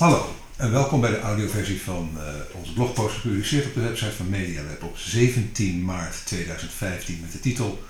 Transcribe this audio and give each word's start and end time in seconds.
Hallo 0.00 0.34
en 0.56 0.70
welkom 0.70 1.00
bij 1.00 1.10
de 1.10 1.20
audioversie 1.20 1.80
van 1.80 2.10
uh, 2.16 2.22
onze 2.52 2.72
blogpost 2.72 3.14
gepubliceerd 3.14 3.66
op 3.66 3.74
de 3.74 3.80
website 3.80 4.12
van 4.12 4.28
MediaWeb 4.28 4.82
op 4.82 4.98
17 4.98 5.84
maart 5.84 6.26
2015 6.26 7.18
met 7.20 7.32
de 7.32 7.40
titel 7.40 7.82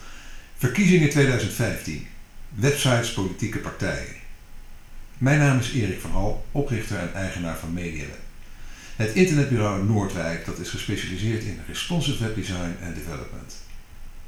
Verkiezingen 0.56 1.10
2015. 1.10 2.06
Websites, 2.48 3.12
politieke 3.12 3.58
partijen. 3.58 4.14
Mijn 5.18 5.38
naam 5.38 5.58
is 5.58 5.72
Erik 5.72 6.00
van 6.00 6.10
Hal, 6.10 6.46
oprichter 6.52 6.98
en 6.98 7.14
eigenaar 7.14 7.58
van 7.58 7.72
MediaWeb. 7.72 8.20
Het 8.96 9.14
internetbureau 9.14 9.84
Noordwijk 9.84 10.46
dat 10.46 10.58
is 10.58 10.70
gespecialiseerd 10.70 11.44
in 11.44 11.60
responsive 11.66 12.24
webdesign 12.24 12.76
en 12.80 12.94
development. 12.94 13.56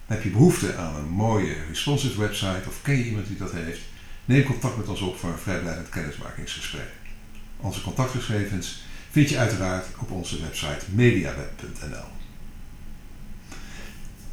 Heb 0.06 0.22
je 0.22 0.30
behoefte 0.30 0.76
aan 0.76 0.94
een 0.94 1.08
mooie 1.08 1.56
responsive 1.68 2.20
website 2.20 2.68
of 2.68 2.82
ken 2.82 2.96
je 2.96 3.04
iemand 3.04 3.26
die 3.26 3.36
dat 3.36 3.52
heeft? 3.52 3.80
Neem 4.24 4.44
contact 4.44 4.76
met 4.76 4.88
ons 4.88 5.00
op 5.00 5.18
voor 5.18 5.30
een 5.30 5.38
vrijblijvend 5.38 5.88
kennismakingsgesprek. 5.88 7.01
Onze 7.62 7.82
contactgegevens 7.82 8.82
vind 9.10 9.28
je 9.28 9.38
uiteraard 9.38 9.86
op 9.98 10.10
onze 10.10 10.40
website 10.40 10.84
mediaweb.nl. 10.88 12.04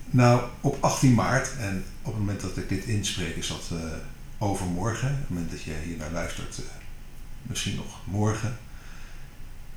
Nou, 0.05 0.49
op 0.61 0.83
18 0.83 1.13
maart, 1.13 1.57
en 1.57 1.85
op 2.01 2.11
het 2.11 2.19
moment 2.19 2.41
dat 2.41 2.57
ik 2.57 2.69
dit 2.69 2.83
inspreek 2.83 3.35
is 3.35 3.47
dat 3.47 3.69
uh, 3.73 3.79
overmorgen, 4.37 5.09
op 5.09 5.19
het 5.19 5.29
moment 5.29 5.51
dat 5.51 5.61
je 5.61 5.73
hier 5.85 5.97
naar 5.97 6.11
luistert, 6.11 6.59
uh, 6.59 6.65
misschien 7.41 7.75
nog 7.75 7.99
morgen, 8.03 8.57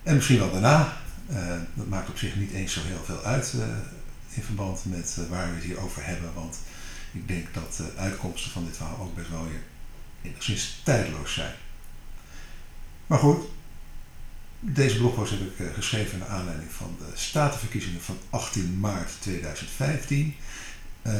en 0.03 0.15
misschien 0.15 0.39
wel 0.39 0.53
daarna. 0.53 0.97
Uh, 1.31 1.55
dat 1.75 1.89
maakt 1.89 2.09
op 2.09 2.19
zich 2.19 2.37
niet 2.37 2.53
eens 2.53 2.73
zo 2.73 2.81
heel 2.85 3.05
veel 3.05 3.23
uit 3.23 3.55
in 4.29 4.43
verband 4.43 4.85
met 4.85 5.19
waar 5.31 5.49
we 5.49 5.55
het 5.55 5.65
hier 5.65 5.81
over 5.81 6.07
hebben, 6.07 6.35
want 6.35 6.59
ik 7.13 7.29
denk 7.29 7.55
dat 7.55 7.77
de 7.77 7.93
uitkomsten 7.97 8.51
van 8.51 8.65
dit 8.65 8.77
verhaal 8.77 8.99
ook 9.01 9.15
best 9.15 9.31
wel 9.31 9.49
weer 9.49 9.63
enigszins 10.23 10.81
tijdloos 10.85 11.35
zijn. 11.35 11.55
Maar 13.13 13.21
goed, 13.21 13.45
deze 14.61 14.97
blogpost 14.97 15.31
heb 15.31 15.41
ik 15.41 15.59
uh, 15.59 15.75
geschreven 15.75 16.19
naar 16.19 16.29
aanleiding 16.29 16.71
van 16.71 16.97
de 16.99 17.05
statenverkiezingen 17.15 18.01
van 18.01 18.19
18 18.31 18.81
maart 18.81 19.11
2015. 19.21 20.35
Uh, 21.07 21.13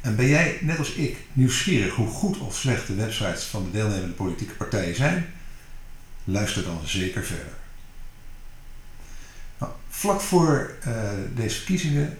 en 0.00 0.16
ben 0.16 0.28
jij, 0.28 0.58
net 0.60 0.78
als 0.78 0.92
ik, 0.92 1.16
nieuwsgierig 1.32 1.94
hoe 1.94 2.08
goed 2.08 2.38
of 2.38 2.56
slecht 2.56 2.86
de 2.86 2.94
websites 2.94 3.44
van 3.44 3.64
de 3.64 3.70
deelnemende 3.70 4.14
politieke 4.14 4.54
partijen 4.54 4.94
zijn? 4.94 5.26
Luister 6.24 6.62
dan 6.62 6.80
zeker 6.84 7.24
verder. 7.24 7.52
Nou, 9.58 9.72
vlak 9.88 10.20
voor 10.20 10.74
uh, 10.86 11.10
deze 11.34 11.56
verkiezingen 11.56 12.18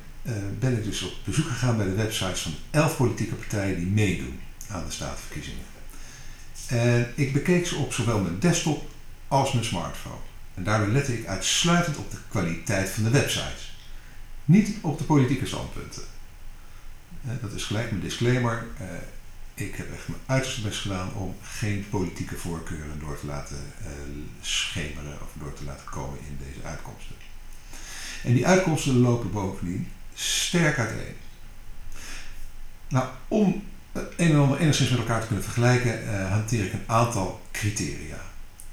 ben 0.58 0.76
ik 0.76 0.84
dus 0.84 1.02
op 1.02 1.12
bezoek 1.24 1.46
gegaan 1.46 1.76
bij 1.76 1.86
de 1.86 1.94
websites 1.94 2.40
van 2.40 2.54
11 2.70 2.96
politieke 2.96 3.34
partijen 3.34 3.76
die 3.76 3.86
meedoen 3.86 4.40
aan 4.68 4.84
de 4.86 4.92
statenverkiezingen. 4.92 5.64
En 6.66 7.12
ik 7.14 7.32
bekeek 7.32 7.66
ze 7.66 7.76
op 7.76 7.92
zowel 7.92 8.20
mijn 8.20 8.38
desktop 8.38 8.90
als 9.30 9.52
mijn 9.52 9.64
smartphone. 9.64 10.28
En 10.54 10.64
daarbij 10.64 10.88
lette 10.88 11.18
ik 11.18 11.26
uitsluitend 11.26 11.96
op 11.96 12.10
de 12.10 12.16
kwaliteit 12.28 12.90
van 12.90 13.02
de 13.02 13.10
websites. 13.10 13.78
Niet 14.44 14.76
op 14.80 14.98
de 14.98 15.04
politieke 15.04 15.46
standpunten. 15.46 16.02
Dat 17.20 17.52
is 17.52 17.64
gelijk 17.64 17.90
mijn 17.90 18.02
disclaimer. 18.02 18.66
Eh, 18.78 18.86
ik 19.54 19.74
heb 19.74 19.92
echt 19.92 20.08
mijn 20.08 20.20
uiterste 20.26 20.60
best 20.60 20.80
gedaan 20.80 21.14
om 21.14 21.36
geen 21.42 21.86
politieke 21.90 22.36
voorkeuren 22.36 22.98
door 22.98 23.20
te 23.20 23.26
laten 23.26 23.56
eh, 23.78 23.86
schemeren 24.40 25.18
of 25.22 25.28
door 25.32 25.54
te 25.54 25.64
laten 25.64 25.86
komen 25.90 26.18
in 26.18 26.38
deze 26.46 26.66
uitkomsten. 26.66 27.16
En 28.22 28.34
die 28.34 28.46
uitkomsten 28.46 28.98
lopen 28.98 29.30
bovendien 29.32 29.88
sterk 30.14 30.78
uiteen. 30.78 31.16
Nou, 32.88 33.08
om 33.28 33.64
het 33.92 34.12
een 34.16 34.30
en 34.30 34.38
ander 34.38 34.58
enigszins 34.58 34.90
met 34.90 34.98
elkaar 34.98 35.20
te 35.20 35.26
kunnen 35.26 35.44
vergelijken, 35.44 36.28
hanteer 36.30 36.64
ik 36.64 36.72
een 36.72 36.84
aantal 36.86 37.40
criteria. 37.50 38.20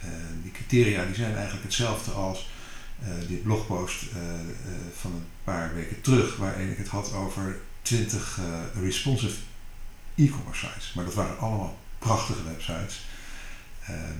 Uh, 0.07 0.43
die 0.43 0.51
criteria 0.51 1.05
die 1.05 1.15
zijn 1.15 1.35
eigenlijk 1.35 1.63
hetzelfde 1.63 2.11
als 2.11 2.49
uh, 3.01 3.07
dit 3.27 3.43
blogpost 3.43 4.03
van 4.99 5.11
een 5.11 5.25
paar 5.43 5.73
weken 5.75 6.01
terug, 6.01 6.37
waarin 6.37 6.71
ik 6.71 6.77
het 6.77 6.87
had 6.87 7.13
over 7.13 7.57
20 7.81 8.39
responsive 8.81 9.35
e-commerce 10.15 10.65
sites. 10.65 10.93
Maar 10.93 11.05
dat 11.05 11.13
waren 11.13 11.39
allemaal 11.39 11.79
prachtige 11.99 12.43
websites. 12.43 13.05
Ehm, 13.83 14.17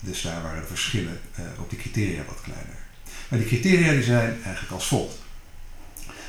dus 0.00 0.22
daar 0.22 0.42
waren 0.42 0.60
de 0.60 0.66
verschillen 0.66 1.20
op 1.58 1.70
die 1.70 1.78
criteria 1.78 2.24
wat 2.24 2.40
kleiner. 2.42 2.78
Maar 3.28 3.38
die 3.38 3.48
criteria 3.48 3.92
die 3.92 4.02
zijn 4.02 4.42
eigenlijk 4.42 4.72
als 4.72 4.86
volgt. 4.86 5.18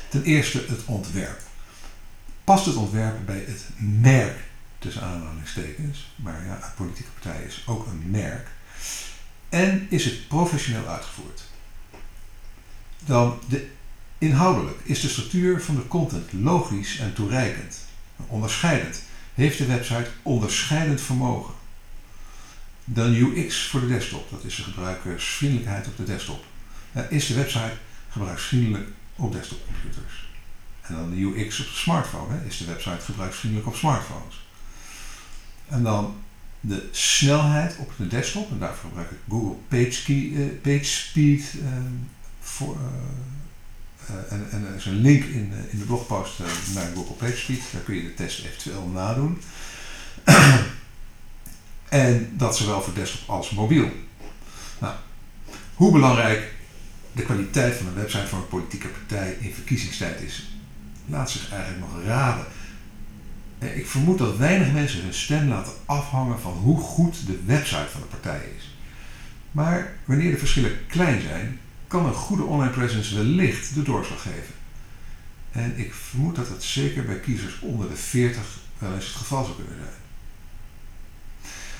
Ten 0.08 0.22
eerste 0.22 0.64
het 0.68 0.84
ontwerp 0.84 1.40
past 2.44 2.66
het 2.66 2.76
ontwerp 2.76 3.26
bij 3.26 3.44
het 3.46 3.64
merk, 4.00 4.36
tussen 4.78 5.02
aanhalingstekens, 5.02 6.12
maar 6.16 6.44
ja, 6.46 6.54
een 6.54 6.74
politieke 6.76 7.10
partij 7.10 7.42
is 7.42 7.64
ook 7.66 7.86
een 7.86 8.10
merk, 8.10 8.48
en 9.52 9.86
is 9.90 10.04
het 10.04 10.28
professioneel 10.28 10.86
uitgevoerd. 10.86 11.42
Dan 12.98 13.38
de, 13.48 13.70
inhoudelijk 14.18 14.78
is 14.82 15.00
de 15.00 15.08
structuur 15.08 15.62
van 15.62 15.74
de 15.74 15.88
content 15.88 16.32
logisch 16.32 16.98
en 16.98 17.14
toereikend, 17.14 17.76
onderscheidend. 18.26 19.02
Heeft 19.34 19.58
de 19.58 19.66
website 19.66 20.10
onderscheidend 20.22 21.00
vermogen? 21.00 21.54
Dan 22.84 23.14
UX 23.14 23.66
voor 23.66 23.80
de 23.80 23.88
desktop, 23.88 24.30
dat 24.30 24.44
is 24.44 24.56
de 24.56 24.62
gebruikersvriendelijkheid 24.62 25.86
op 25.86 25.96
de 25.96 26.04
desktop. 26.04 26.44
Is 27.08 27.26
de 27.26 27.34
website 27.34 27.76
gebruiksvriendelijk 28.10 28.88
op 29.16 29.32
desktopcomputers? 29.32 30.30
En 30.80 30.94
dan 30.94 31.10
de 31.10 31.20
UX 31.20 31.60
op 31.60 31.66
de 31.66 31.72
smartphone. 31.72 32.46
Is 32.46 32.56
de 32.58 32.64
website 32.64 33.00
gebruiksvriendelijk 33.04 33.68
op 33.68 33.76
smartphones? 33.76 34.46
En 35.68 35.82
dan 35.82 36.14
de 36.64 36.88
snelheid 36.90 37.76
op 37.78 37.92
de 37.96 38.06
desktop. 38.06 38.50
En 38.50 38.58
daarvoor 38.58 38.88
gebruik 38.88 39.10
ik 39.10 39.18
Google 39.28 39.56
PageSpeed. 39.68 40.62
Page 40.62 40.84
Speed, 40.84 41.54
ehm, 41.64 41.92
voor, 42.40 42.76
uh, 44.10 44.32
en, 44.32 44.46
en, 44.50 44.66
er 44.66 44.74
is 44.74 44.84
een 44.84 45.00
link 45.00 45.24
in, 45.24 45.52
in 45.70 45.78
de 45.78 45.84
blogpost 45.84 46.38
naar 46.74 46.90
Google 46.94 47.14
PageSpeed. 47.14 47.62
Daar 47.72 47.82
kun 47.82 47.94
je 47.94 48.02
de 48.02 48.14
test 48.14 48.44
eventueel 48.44 48.86
nadoen. 48.86 49.40
en 51.88 52.32
dat 52.36 52.56
zowel 52.56 52.82
voor 52.82 52.94
desktop 52.94 53.28
als 53.28 53.50
mobiel. 53.50 53.90
Nou, 54.78 54.94
hoe 55.74 55.92
belangrijk 55.92 56.54
de 57.12 57.22
kwaliteit 57.22 57.74
van 57.74 57.86
een 57.86 57.94
website 57.94 58.26
voor 58.26 58.38
een 58.38 58.48
politieke 58.48 58.88
partij 58.88 59.36
in 59.40 59.54
verkiezingstijd 59.54 60.20
is, 60.20 60.56
laat 61.06 61.30
zich 61.30 61.50
eigenlijk 61.52 61.92
nog 61.92 62.04
raden. 62.04 62.44
Eh, 63.62 63.76
ik 63.76 63.86
vermoed 63.86 64.18
dat 64.18 64.36
weinig 64.36 64.72
mensen 64.72 65.02
hun 65.02 65.14
stem 65.14 65.48
laten 65.48 65.72
afhangen 65.86 66.40
van 66.40 66.52
hoe 66.52 66.80
goed 66.80 67.26
de 67.26 67.38
website 67.44 67.88
van 67.90 68.00
de 68.00 68.06
partij 68.06 68.40
is. 68.56 68.76
Maar 69.50 69.92
wanneer 70.04 70.30
de 70.30 70.38
verschillen 70.38 70.86
klein 70.86 71.20
zijn, 71.20 71.60
kan 71.86 72.06
een 72.06 72.14
goede 72.14 72.42
online 72.42 72.72
presence 72.72 73.14
wellicht 73.14 73.74
de 73.74 73.82
doorslag 73.82 74.22
geven. 74.22 74.54
En 75.52 75.78
ik 75.78 75.94
vermoed 75.94 76.36
dat 76.36 76.48
het 76.48 76.62
zeker 76.62 77.04
bij 77.04 77.20
kiezers 77.20 77.60
onder 77.60 77.88
de 77.88 77.96
40 77.96 78.42
wel 78.78 78.94
eens 78.94 79.06
het 79.06 79.14
geval 79.14 79.44
zou 79.44 79.56
kunnen 79.56 79.76
zijn. 79.76 80.00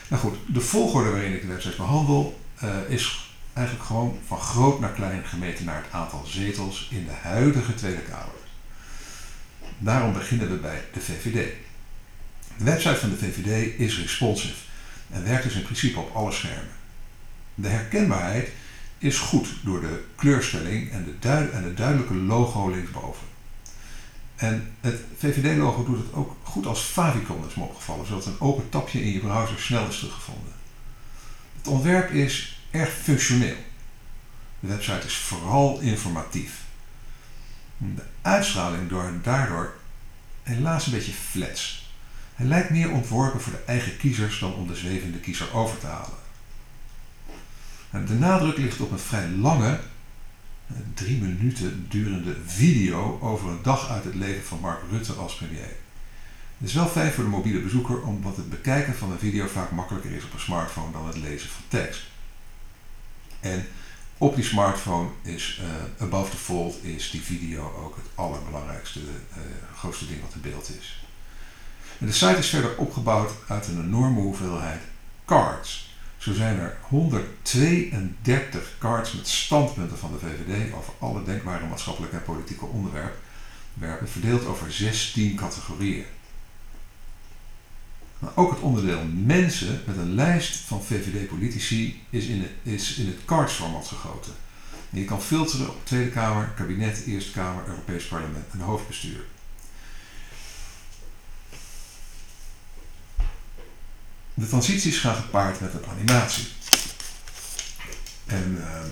Nou 0.08 0.22
goed, 0.22 0.54
de 0.54 0.60
volgorde 0.60 1.10
waarin 1.10 1.34
ik 1.34 1.40
de 1.40 1.46
website 1.46 1.76
behandel 1.76 2.40
uh, 2.64 2.76
is 2.88 3.34
eigenlijk 3.52 3.86
gewoon 3.86 4.18
van 4.26 4.40
groot 4.40 4.80
naar 4.80 4.92
klein 4.92 5.24
gemeten 5.24 5.64
naar 5.64 5.82
het 5.82 5.92
aantal 5.92 6.24
zetels 6.26 6.88
in 6.90 7.04
de 7.04 7.12
huidige 7.12 7.74
Tweede 7.74 8.02
Kamer. 8.02 8.42
Daarom 9.78 10.12
beginnen 10.12 10.50
we 10.50 10.56
bij 10.56 10.84
de 10.92 11.00
VVD. 11.00 11.52
De 12.56 12.64
website 12.64 12.96
van 12.96 13.10
de 13.10 13.16
VVD 13.16 13.78
is 13.78 13.98
responsive 13.98 14.54
en 15.10 15.24
werkt 15.24 15.44
dus 15.44 15.54
in 15.54 15.62
principe 15.62 15.98
op 15.98 16.14
alle 16.14 16.32
schermen. 16.32 16.74
De 17.54 17.68
herkenbaarheid 17.68 18.48
is 18.98 19.18
goed 19.18 19.48
door 19.62 19.80
de 19.80 20.04
kleurstelling 20.16 20.90
en 20.90 21.04
de, 21.04 21.74
duidelijke 21.74 22.14
logo 22.14 22.68
linksboven. 22.68 23.26
En 24.36 24.74
het 24.80 25.00
VVD-logo 25.18 25.84
doet 25.84 25.98
het 25.98 26.12
ook 26.12 26.36
goed 26.42 26.66
als 26.66 26.80
favicon 26.80 27.46
is 27.48 27.54
me 27.54 27.62
opgevallen, 27.62 28.06
zodat 28.06 28.26
een 28.26 28.40
open 28.40 28.68
tapje 28.68 29.02
in 29.04 29.12
je 29.12 29.18
browser 29.18 29.60
snel 29.60 29.88
is 29.88 29.98
teruggevonden. 29.98 30.52
Het 31.56 31.66
ontwerp 31.66 32.10
is 32.10 32.60
erg 32.70 32.90
functioneel. 32.90 33.56
De 34.60 34.66
website 34.68 35.06
is 35.06 35.16
vooral 35.16 35.78
informatief. 35.80 36.64
De 37.76 38.02
uitstraling 38.22 38.88
door, 38.88 39.12
daardoor 39.22 39.74
helaas 40.42 40.86
een 40.86 40.92
beetje 40.92 41.12
flats. 41.12 41.81
Hij 42.34 42.46
lijkt 42.46 42.70
meer 42.70 42.90
ontworpen 42.90 43.40
voor 43.40 43.52
de 43.52 43.62
eigen 43.66 43.96
kiezers 43.96 44.38
dan 44.38 44.54
om 44.54 44.66
de 44.66 44.76
zwevende 44.76 45.18
kiezer 45.18 45.54
over 45.54 45.78
te 45.78 45.86
halen. 45.86 46.20
De 48.06 48.14
nadruk 48.14 48.56
ligt 48.56 48.80
op 48.80 48.90
een 48.90 48.98
vrij 48.98 49.28
lange, 49.28 49.80
drie 50.94 51.20
minuten 51.22 51.86
durende 51.88 52.36
video 52.46 53.18
over 53.20 53.50
een 53.50 53.62
dag 53.62 53.88
uit 53.88 54.04
het 54.04 54.14
leven 54.14 54.44
van 54.44 54.60
Mark 54.60 54.80
Rutte 54.90 55.12
als 55.12 55.34
premier. 55.34 55.76
Het 56.58 56.68
is 56.68 56.74
wel 56.74 56.88
fijn 56.88 57.12
voor 57.12 57.24
de 57.24 57.30
mobiele 57.30 57.60
bezoeker 57.60 58.02
omdat 58.02 58.36
het 58.36 58.50
bekijken 58.50 58.94
van 58.94 59.12
een 59.12 59.18
video 59.18 59.46
vaak 59.46 59.70
makkelijker 59.70 60.10
is 60.10 60.24
op 60.24 60.32
een 60.32 60.40
smartphone 60.40 60.92
dan 60.92 61.06
het 61.06 61.16
lezen 61.16 61.50
van 61.50 61.62
tekst. 61.68 62.02
En 63.40 63.66
op 64.18 64.34
die 64.34 64.44
smartphone 64.44 65.08
is 65.22 65.60
uh, 65.62 66.06
above 66.06 66.30
the 66.30 66.36
fold 66.36 66.84
is 66.84 67.10
die 67.10 67.20
video 67.20 67.72
ook 67.84 67.96
het 67.96 68.04
allerbelangrijkste, 68.14 69.00
uh, 69.00 69.36
grootste 69.76 70.06
ding 70.06 70.20
wat 70.20 70.34
in 70.34 70.40
beeld 70.40 70.70
is. 70.80 71.04
De 72.04 72.12
site 72.12 72.38
is 72.38 72.48
verder 72.48 72.76
opgebouwd 72.76 73.30
uit 73.48 73.66
een 73.66 73.84
enorme 73.84 74.20
hoeveelheid 74.20 74.80
cards, 75.24 75.94
Zo 76.16 76.34
zijn 76.34 76.58
er 76.58 76.76
132 76.80 78.76
cards 78.78 79.12
met 79.12 79.28
standpunten 79.28 79.98
van 79.98 80.12
de 80.12 80.18
VVD 80.18 80.74
over 80.74 80.92
alle 80.98 81.24
denkbare 81.24 81.66
maatschappelijke 81.66 82.16
en 82.16 82.22
politieke 82.22 82.64
onderwerpen, 82.64 84.08
verdeeld 84.08 84.44
over 84.44 84.72
16 84.72 85.36
categorieën. 85.36 86.04
Maar 88.18 88.32
ook 88.34 88.50
het 88.50 88.60
onderdeel 88.60 89.04
mensen 89.24 89.82
met 89.86 89.96
een 89.96 90.14
lijst 90.14 90.56
van 90.56 90.84
VVD-politici 90.84 92.02
is 92.10 92.26
is 92.62 92.96
in 92.96 93.06
het 93.06 93.24
cardsformat 93.24 93.86
gegoten. 93.86 94.32
En 94.90 94.98
je 94.98 95.04
kan 95.04 95.22
filteren 95.22 95.68
op 95.68 95.86
Tweede 95.86 96.10
Kamer, 96.10 96.52
kabinet, 96.56 97.04
Eerste 97.06 97.32
Kamer, 97.32 97.66
Europees 97.66 98.06
Parlement 98.06 98.46
en 98.52 98.60
hoofdbestuur. 98.60 99.24
De 104.34 104.48
transities 104.48 104.98
gaan 104.98 105.16
gepaard 105.16 105.60
met 105.60 105.74
een 105.74 105.86
animatie. 105.86 106.48
En 108.26 108.56
uh, 108.58 108.82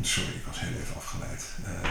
sorry, 0.00 0.28
ik 0.28 0.44
was 0.46 0.60
heel 0.60 0.80
even 0.80 0.96
afgeleid. 0.96 1.44
Uh, 1.66 1.90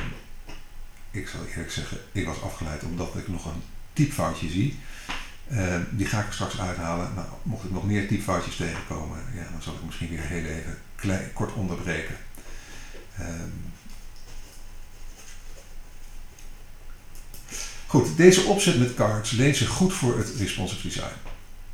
ik 1.12 1.28
zal 1.28 1.46
eerlijk 1.46 1.72
zeggen, 1.72 1.98
ik 2.12 2.26
was 2.26 2.42
afgeleid 2.42 2.84
omdat 2.84 3.16
ik 3.16 3.28
nog 3.28 3.46
een 3.46 3.64
typfoutje 3.94 4.50
zie. 4.50 4.80
Uh, 5.52 5.76
die 5.90 6.06
ga 6.06 6.20
ik 6.20 6.32
straks 6.32 6.60
uithalen. 6.60 7.14
Nou, 7.14 7.28
mocht 7.44 7.66
ik 7.66 7.72
nog 7.72 7.86
meer 7.86 8.08
typfoutjes 8.08 8.56
tegenkomen, 8.56 9.20
ja, 9.34 9.44
dan 9.52 9.62
zal 9.62 9.74
ik 9.74 9.84
misschien 9.84 10.10
weer 10.10 10.22
heel 10.22 10.46
even 10.46 11.34
kort 11.34 11.54
onderbreken. 11.54 12.16
Goed, 17.92 18.18
deze 18.18 18.44
opzet 18.44 18.80
met 18.80 18.94
cards 18.94 19.32
leent 19.32 19.58
zich 19.58 19.68
goed 19.68 19.94
voor 19.94 20.18
het 20.18 20.34
responsive 20.38 20.88
design. 20.88 21.20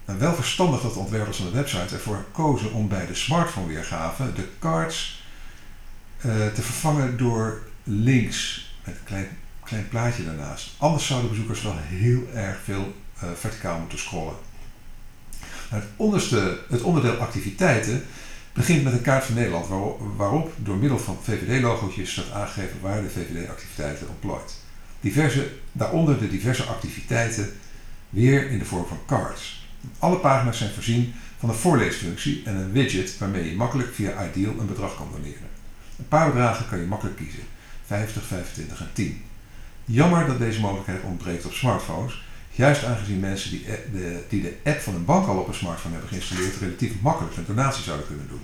En 0.05 0.19
wel 0.19 0.33
verstandig 0.33 0.81
dat 0.81 0.93
de 0.93 0.99
ontwerpers 0.99 1.37
van 1.37 1.45
de 1.45 1.51
website 1.51 1.93
ervoor 1.93 2.25
kozen 2.31 2.73
om 2.73 2.87
bij 2.87 3.05
de 3.05 3.15
smartphone 3.15 3.67
weergave 3.67 4.33
de 4.33 4.47
cards 4.59 5.23
uh, 6.17 6.47
te 6.47 6.61
vervangen 6.61 7.17
door 7.17 7.61
links 7.83 8.69
met 8.83 8.95
een 8.95 9.03
klein, 9.03 9.27
klein 9.63 9.87
plaatje 9.87 10.25
daarnaast. 10.25 10.69
Anders 10.77 11.05
zouden 11.05 11.29
bezoekers 11.29 11.61
wel 11.61 11.75
heel 11.77 12.27
erg 12.33 12.59
veel 12.63 12.93
uh, 13.23 13.29
verticaal 13.39 13.79
moeten 13.79 13.99
scrollen. 13.99 14.35
Het, 15.69 15.83
onderste, 15.95 16.59
het 16.69 16.81
onderdeel 16.81 17.15
activiteiten 17.15 18.03
begint 18.53 18.83
met 18.83 18.93
een 18.93 19.01
kaart 19.01 19.25
van 19.25 19.35
Nederland 19.35 19.67
waarop, 19.67 20.01
waarop 20.15 20.53
door 20.55 20.77
middel 20.77 20.99
van 20.99 21.17
VVD-logootjes 21.23 22.11
staat 22.11 22.31
aangegeven 22.31 22.81
waar 22.81 23.01
de 23.01 23.09
VVD-activiteiten 23.09 24.09
ontplooit. 24.09 24.65
Diverse, 24.99 25.49
daaronder 25.71 26.19
de 26.19 26.29
diverse 26.29 26.63
activiteiten 26.63 27.51
weer 28.09 28.49
in 28.49 28.59
de 28.59 28.65
vorm 28.65 28.85
van 28.87 28.99
cards. 29.05 29.67
Alle 29.99 30.17
pagina's 30.17 30.57
zijn 30.57 30.73
voorzien 30.73 31.13
van 31.39 31.49
een 31.49 31.55
voorleesfunctie 31.55 32.41
en 32.45 32.55
een 32.55 32.71
widget 32.71 33.17
waarmee 33.17 33.49
je 33.49 33.55
makkelijk 33.55 33.93
via 33.93 34.29
Ideal 34.29 34.59
een 34.59 34.67
bedrag 34.67 34.95
kan 34.95 35.07
doneren. 35.11 35.49
Een 35.97 36.07
paar 36.07 36.27
bedragen 36.27 36.67
kan 36.69 36.79
je 36.79 36.85
makkelijk 36.85 37.17
kiezen: 37.17 37.43
50, 37.85 38.23
25 38.25 38.79
en 38.79 38.89
10. 38.93 39.21
Jammer 39.85 40.25
dat 40.25 40.39
deze 40.39 40.59
mogelijkheid 40.59 41.03
ontbreekt 41.03 41.45
op 41.45 41.53
smartphones, 41.53 42.23
juist 42.51 42.83
aangezien 42.83 43.19
mensen 43.19 43.49
die 43.49 43.65
de, 43.91 44.23
die 44.29 44.41
de 44.41 44.55
app 44.63 44.79
van 44.79 44.95
een 44.95 45.05
bank 45.05 45.27
al 45.27 45.37
op 45.37 45.47
een 45.47 45.53
smartphone 45.53 45.93
hebben 45.93 46.11
geïnstalleerd 46.11 46.55
relatief 46.55 47.01
makkelijk 47.01 47.37
een 47.37 47.45
donatie 47.45 47.83
zouden 47.83 48.07
kunnen 48.07 48.27
doen. 48.27 48.41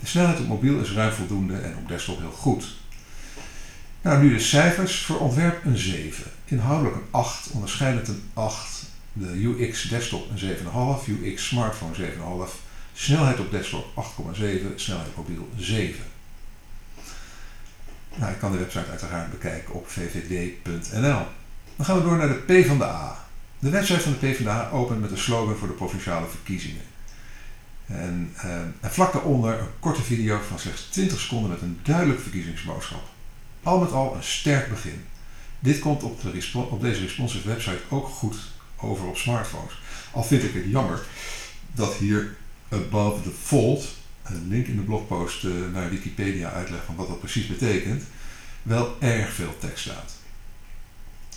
De 0.00 0.06
snelheid 0.06 0.40
op 0.40 0.46
mobiel 0.46 0.80
is 0.80 0.92
ruim 0.92 1.12
voldoende 1.12 1.56
en 1.56 1.76
op 1.76 1.88
desktop 1.88 2.18
heel 2.18 2.30
goed. 2.30 2.74
Nou, 4.02 4.22
nu 4.22 4.32
de 4.32 4.40
cijfers. 4.40 5.04
Voor 5.04 5.18
ontwerp 5.18 5.64
een 5.64 5.76
7. 5.76 6.24
Inhoudelijk 6.44 6.96
een 6.96 7.06
8. 7.10 7.50
Onderscheidend 7.50 8.08
een 8.08 8.22
8. 8.34 8.84
De 9.12 9.42
UX 9.42 9.82
desktop 9.82 10.30
een 10.30 10.56
7,5. 10.56 11.08
UX 11.08 11.46
smartphone 11.46 11.94
7,5. 12.48 12.52
Snelheid 12.92 13.40
op 13.40 13.50
desktop 13.50 13.86
8,7. 13.86 14.42
Snelheid 14.74 15.08
op 15.08 15.16
mobiel 15.16 15.48
7. 15.56 16.04
Nou, 18.14 18.32
ik 18.32 18.38
kan 18.38 18.52
de 18.52 18.58
website 18.58 18.90
uiteraard 18.90 19.30
bekijken 19.30 19.74
op 19.74 19.88
vvd.nl. 19.88 21.26
Dan 21.76 21.86
gaan 21.86 21.96
we 21.96 22.02
door 22.02 22.16
naar 22.16 22.28
de 22.28 22.62
P 22.62 22.66
van 22.66 22.78
de 22.78 22.84
A. 22.84 23.24
De 23.58 23.70
website 23.70 24.00
van 24.00 24.14
de 24.20 24.30
P 24.30 24.36
van 24.36 24.44
de 24.44 24.50
A 24.50 24.70
opent 24.70 25.00
met 25.00 25.10
een 25.10 25.18
slogan 25.18 25.56
voor 25.56 25.68
de 25.68 25.74
provinciale 25.74 26.26
verkiezingen. 26.26 26.82
En, 27.86 28.32
eh, 28.36 28.54
en 28.80 28.92
vlak 28.92 29.12
daaronder 29.12 29.58
een 29.58 29.66
korte 29.78 30.02
video 30.02 30.40
van 30.48 30.58
slechts 30.58 30.82
20 30.82 31.20
seconden 31.20 31.50
met 31.50 31.60
een 31.60 31.80
duidelijk 31.82 32.20
verkiezingsboodschap. 32.20 33.02
Al 33.62 33.78
met 33.78 33.92
al 33.92 34.14
een 34.14 34.22
sterk 34.22 34.68
begin. 34.68 35.04
Dit 35.58 35.78
komt 35.78 36.02
op, 36.02 36.22
de 36.22 36.58
op 36.58 36.80
deze 36.80 37.00
responsive 37.00 37.48
website 37.48 37.80
ook 37.88 38.06
goed 38.06 38.36
over 38.76 39.06
op 39.06 39.16
smartphones. 39.16 39.80
Al 40.12 40.24
vind 40.24 40.42
ik 40.42 40.54
het 40.54 40.64
jammer 40.66 41.02
dat 41.72 41.94
hier 41.94 42.36
above 42.68 43.22
the 43.22 43.30
fold, 43.42 43.84
een 44.22 44.48
link 44.48 44.66
in 44.66 44.76
de 44.76 44.82
blogpost 44.82 45.44
uh, 45.44 45.52
naar 45.72 45.90
Wikipedia 45.90 46.50
uitleg 46.50 46.84
van 46.84 46.94
wat 46.94 47.08
dat 47.08 47.20
precies 47.20 47.46
betekent, 47.46 48.02
wel 48.62 48.96
erg 49.00 49.32
veel 49.32 49.58
tekst 49.58 49.84
staat. 49.84 50.12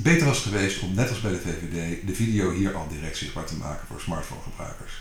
Beter 0.02 0.26
was 0.26 0.40
geweest 0.40 0.82
om 0.82 0.94
net 0.94 1.10
als 1.10 1.22
bij 1.22 1.32
de 1.32 1.40
VVD 1.40 2.08
de 2.08 2.16
video 2.16 2.52
hier 2.52 2.76
al 2.76 2.88
direct 2.88 3.18
zichtbaar 3.18 3.46
te 3.46 3.56
maken 3.56 3.88
voor 3.88 4.02
smartphonegebruikers. 4.02 4.94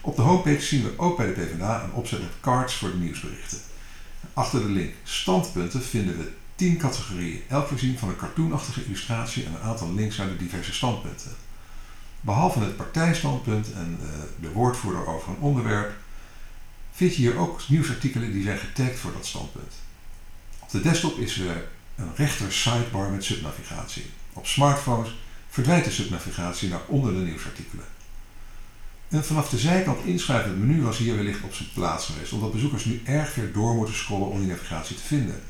Op 0.00 0.16
de 0.16 0.22
homepage 0.22 0.60
zien 0.60 0.82
we 0.82 0.92
ook 0.96 1.16
bij 1.16 1.26
de 1.26 1.32
PvdA 1.32 1.84
een 1.84 1.92
opzet 1.92 2.20
met 2.20 2.30
cards 2.40 2.74
voor 2.74 2.90
de 2.90 2.96
nieuwsberichten. 2.96 3.58
Achter 4.34 4.60
de 4.60 4.68
link 4.68 4.94
standpunten 5.04 5.82
vinden 5.82 6.18
we 6.18 6.32
10 6.54 6.76
categorieën, 6.76 7.42
elk 7.48 7.68
voorzien 7.68 7.98
van 7.98 8.08
een 8.08 8.16
cartoonachtige 8.16 8.84
illustratie 8.84 9.44
en 9.44 9.54
een 9.54 9.60
aantal 9.60 9.94
links 9.94 10.16
naar 10.16 10.28
de 10.28 10.36
diverse 10.36 10.72
standpunten. 10.72 11.30
Behalve 12.20 12.58
het 12.58 12.76
partijstandpunt 12.76 13.72
en 13.72 13.98
de, 14.00 14.28
de 14.40 14.52
woordvoerder 14.52 15.06
over 15.06 15.28
een 15.28 15.40
onderwerp, 15.40 15.92
vind 16.92 17.14
je 17.14 17.22
hier 17.22 17.36
ook 17.36 17.60
nieuwsartikelen 17.68 18.32
die 18.32 18.42
zijn 18.42 18.58
getagd 18.58 18.98
voor 18.98 19.12
dat 19.12 19.26
standpunt. 19.26 19.72
Op 20.58 20.70
de 20.70 20.80
desktop 20.80 21.18
is 21.18 21.38
er 21.38 21.68
een 21.96 22.14
rechter 22.16 22.52
sidebar 22.52 23.10
met 23.10 23.24
subnavigatie. 23.24 24.10
Op 24.32 24.46
smartphones 24.46 25.14
verdwijnt 25.48 25.84
de 25.84 25.90
subnavigatie 25.90 26.68
naar 26.68 26.82
onder 26.86 27.14
de 27.14 27.20
nieuwsartikelen. 27.20 27.84
En 29.12 29.24
vanaf 29.24 29.48
de 29.48 29.58
zijkant 29.58 30.04
inschrijvend 30.04 30.58
menu 30.58 30.82
was 30.82 30.98
hier 30.98 31.16
wellicht 31.16 31.42
op 31.42 31.54
zijn 31.54 31.68
plaats 31.74 32.06
geweest, 32.06 32.32
omdat 32.32 32.52
bezoekers 32.52 32.84
nu 32.84 33.00
erg 33.04 33.32
ver 33.32 33.52
door 33.52 33.74
moeten 33.74 33.94
scrollen 33.94 34.28
om 34.28 34.38
die 34.38 34.48
navigatie 34.48 34.96
te 34.96 35.02
vinden. 35.02 35.42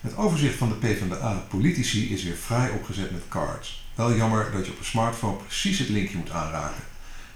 Het 0.00 0.16
overzicht 0.16 0.56
van 0.56 0.68
de 0.68 0.74
PvdA 0.74 1.44
politici 1.48 2.12
is 2.12 2.22
weer 2.24 2.36
vrij 2.36 2.70
opgezet 2.70 3.10
met 3.10 3.28
cards. 3.28 3.88
Wel 3.94 4.16
jammer 4.16 4.50
dat 4.52 4.66
je 4.66 4.72
op 4.72 4.78
een 4.78 4.84
smartphone 4.84 5.36
precies 5.36 5.78
het 5.78 5.88
linkje 5.88 6.16
moet 6.16 6.30
aanraken. 6.30 6.82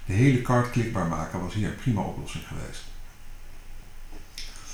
De 0.06 0.12
hele 0.12 0.42
card 0.42 0.70
klikbaar 0.70 1.06
maken 1.06 1.40
was 1.40 1.54
hier 1.54 1.68
een 1.68 1.76
prima 1.76 2.00
oplossing 2.00 2.44
geweest. 2.46 2.84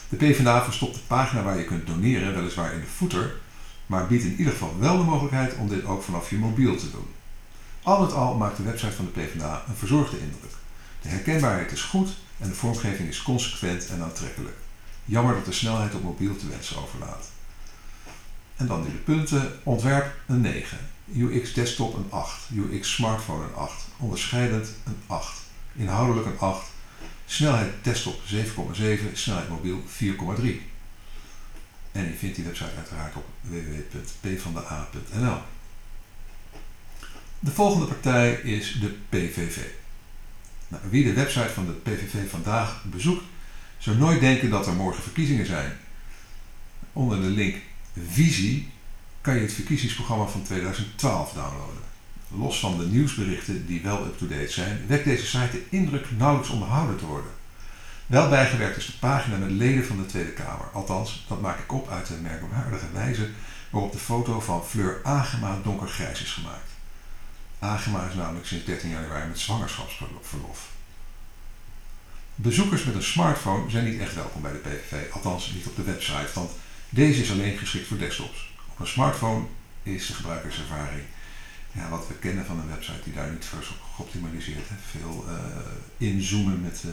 De 0.09 0.17
PvdA 0.17 0.64
verstopt 0.64 0.95
de 0.95 1.00
pagina 1.07 1.43
waar 1.43 1.59
je 1.59 1.64
kunt 1.64 1.87
doneren, 1.87 2.35
weliswaar 2.35 2.73
in 2.73 2.81
de 2.81 2.87
footer, 2.87 3.35
maar 3.87 4.07
biedt 4.07 4.25
in 4.25 4.37
ieder 4.37 4.53
geval 4.53 4.79
wel 4.79 4.97
de 4.97 5.05
mogelijkheid 5.05 5.57
om 5.57 5.69
dit 5.69 5.85
ook 5.85 6.03
vanaf 6.03 6.31
je 6.31 6.37
mobiel 6.37 6.76
te 6.76 6.91
doen. 6.91 7.07
Al 7.85 8.00
met 8.00 8.12
al 8.12 8.35
maakt 8.35 8.57
de 8.57 8.62
website 8.62 8.93
van 8.93 9.05
de 9.05 9.11
PvdA 9.11 9.64
een 9.69 9.75
verzorgde 9.75 10.19
indruk. 10.19 10.53
De 11.03 11.09
herkenbaarheid 11.09 11.73
is 11.73 11.83
goed 11.83 12.09
en 12.38 12.49
de 12.49 12.55
vormgeving 12.55 13.09
is 13.09 13.23
consequent 13.23 13.87
en 13.87 14.03
aantrekkelijk. 14.03 14.57
Jammer 15.05 15.35
dat 15.35 15.45
de 15.45 15.53
snelheid 15.53 15.95
op 15.95 16.03
mobiel 16.03 16.37
te 16.37 16.49
wensen 16.49 16.83
overlaat. 16.83 17.31
En 18.57 18.67
dan 18.67 18.83
nu 18.83 18.88
de 18.91 18.97
punten. 18.97 19.53
Ontwerp 19.62 20.14
een 20.26 20.41
9. 20.41 20.79
UX 21.17 21.53
desktop 21.53 21.95
een 21.95 22.07
8. 22.11 22.49
UX 22.55 22.95
smartphone 22.95 23.45
een 23.45 23.55
8. 23.55 23.85
Onderscheidend 23.97 24.69
een 24.85 24.99
8. 25.07 25.41
Inhoudelijk 25.73 26.26
een 26.26 26.38
8. 26.38 26.67
Snelheid 27.26 27.73
desktop 27.83 28.21
7,7. 28.33 28.33
Snelheid 29.12 29.49
mobiel 29.49 29.83
4,3. 29.87 30.05
En 31.93 32.05
je 32.05 32.14
vindt 32.19 32.37
die 32.37 32.45
website 32.45 32.76
uiteraard 32.76 33.17
op 33.17 33.26
www.pvanda.nl. 33.41 35.38
De 37.45 37.51
volgende 37.51 37.87
partij 37.87 38.33
is 38.33 38.79
de 38.81 38.95
PVV. 39.09 39.57
Nou, 40.69 40.83
wie 40.91 41.05
de 41.05 41.13
website 41.13 41.49
van 41.49 41.67
de 41.67 41.73
PVV 41.73 42.31
vandaag 42.31 42.85
bezoekt, 42.85 43.25
zou 43.79 43.97
nooit 43.97 44.21
denken 44.21 44.51
dat 44.51 44.67
er 44.67 44.73
morgen 44.73 45.03
verkiezingen 45.03 45.47
zijn. 45.47 45.77
Onder 46.93 47.21
de 47.21 47.27
link 47.27 47.57
Visie 48.09 48.71
kan 49.21 49.35
je 49.35 49.41
het 49.41 49.53
verkiezingsprogramma 49.53 50.27
van 50.27 50.43
2012 50.43 51.33
downloaden. 51.33 51.83
Los 52.29 52.61
van 52.61 52.79
de 52.79 52.87
nieuwsberichten 52.87 53.67
die 53.67 53.83
wel 53.83 54.05
up-to-date 54.05 54.53
zijn, 54.53 54.87
wekt 54.87 55.05
deze 55.05 55.27
site 55.27 55.51
de 55.51 55.65
indruk 55.69 56.07
nauwelijks 56.19 56.51
onderhouden 56.51 56.97
te 56.97 57.07
worden. 57.07 57.31
Wel 58.07 58.29
bijgewerkt 58.29 58.77
is 58.77 58.87
de 58.87 58.99
pagina 59.01 59.37
met 59.37 59.51
leden 59.51 59.87
van 59.87 59.97
de 59.97 60.07
Tweede 60.07 60.33
Kamer. 60.33 60.67
Althans, 60.73 61.25
dat 61.29 61.41
maak 61.41 61.59
ik 61.59 61.73
op 61.73 61.89
uit 61.89 62.07
de 62.07 62.19
merkwaardige 62.23 62.93
wijze 62.93 63.29
waarop 63.71 63.93
de 63.93 63.99
foto 63.99 64.41
van 64.41 64.65
Fleur 64.65 65.01
Agema 65.03 65.59
donkergrijs 65.63 66.23
is 66.23 66.33
gemaakt. 66.33 66.74
Agema 67.64 68.09
is 68.09 68.14
namelijk 68.14 68.47
sinds 68.47 68.64
13 68.64 68.90
januari 68.90 69.28
met 69.28 69.38
zwangerschapsverlof. 69.38 70.71
Bezoekers 72.35 72.85
met 72.85 72.94
een 72.94 73.02
smartphone 73.02 73.71
zijn 73.71 73.85
niet 73.85 74.00
echt 74.00 74.14
welkom 74.14 74.42
bij 74.42 74.52
de 74.52 74.59
PVV, 74.59 75.12
althans 75.12 75.52
niet 75.52 75.66
op 75.66 75.76
de 75.76 75.83
website, 75.83 76.30
want 76.35 76.50
deze 76.88 77.23
is 77.23 77.30
alleen 77.30 77.59
geschikt 77.59 77.87
voor 77.87 77.99
desktops. 77.99 78.52
Op 78.71 78.80
een 78.80 78.87
smartphone 78.87 79.44
is 79.83 80.06
de 80.06 80.12
gebruikerservaring 80.12 81.02
ja, 81.73 81.88
wat 81.88 82.09
we 82.09 82.14
kennen 82.14 82.47
van 82.47 82.59
een 82.59 82.68
website 82.68 83.02
die 83.04 83.12
daar 83.12 83.30
niet 83.30 83.44
voor 83.44 83.61
is 83.61 83.71
geoptimaliseerd. 83.94 84.68
Hè. 84.68 84.99
Veel 84.99 85.25
uh, 85.28 86.09
inzoomen 86.09 86.61
met, 86.61 86.83
uh, 86.87 86.92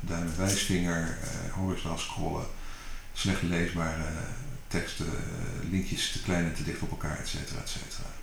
duim 0.00 0.22
en 0.22 0.36
wijsvinger, 0.36 1.18
uh, 1.22 1.52
horizontaal 1.52 1.98
scrollen, 1.98 2.46
slecht 3.12 3.42
leesbare 3.42 4.12
teksten, 4.66 5.06
linkjes 5.70 6.12
te 6.12 6.22
klein 6.22 6.44
en 6.44 6.54
te 6.54 6.64
dicht 6.64 6.82
op 6.82 6.90
elkaar, 6.90 7.18
et 7.18 7.28
cetera, 7.28 7.60
et 7.60 7.68
cetera. 7.68 8.17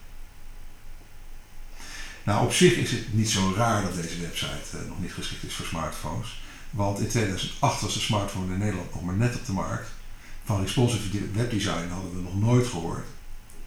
Nou, 2.25 2.45
op 2.45 2.53
zich 2.53 2.73
is 2.73 2.91
het 2.91 3.13
niet 3.13 3.29
zo 3.29 3.53
raar 3.55 3.81
dat 3.81 3.95
deze 3.95 4.21
website 4.21 4.77
nog 4.87 5.01
niet 5.01 5.13
geschikt 5.13 5.43
is 5.43 5.53
voor 5.53 5.65
smartphones. 5.65 6.41
Want 6.69 6.99
in 6.99 7.07
2008 7.07 7.81
was 7.81 7.93
de 7.93 7.99
smartphone 7.99 8.53
in 8.53 8.59
Nederland 8.59 8.93
nog 8.93 9.03
maar 9.03 9.15
net 9.15 9.35
op 9.35 9.45
de 9.45 9.51
markt. 9.51 9.89
Van 10.43 10.61
responsive 10.61 11.31
webdesign 11.33 11.89
hadden 11.89 12.15
we 12.15 12.21
nog 12.21 12.39
nooit 12.39 12.67
gehoord. 12.67 13.05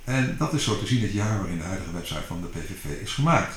En 0.05 0.37
dat 0.38 0.53
is 0.53 0.65
zo 0.65 0.79
te 0.79 0.87
zien 0.87 1.03
het 1.03 1.12
jaar 1.12 1.38
waarin 1.38 1.59
de 1.59 1.65
huidige 1.65 1.93
website 1.93 2.27
van 2.27 2.41
de 2.41 2.47
PVV 2.47 3.03
is 3.03 3.12
gemaakt. 3.12 3.57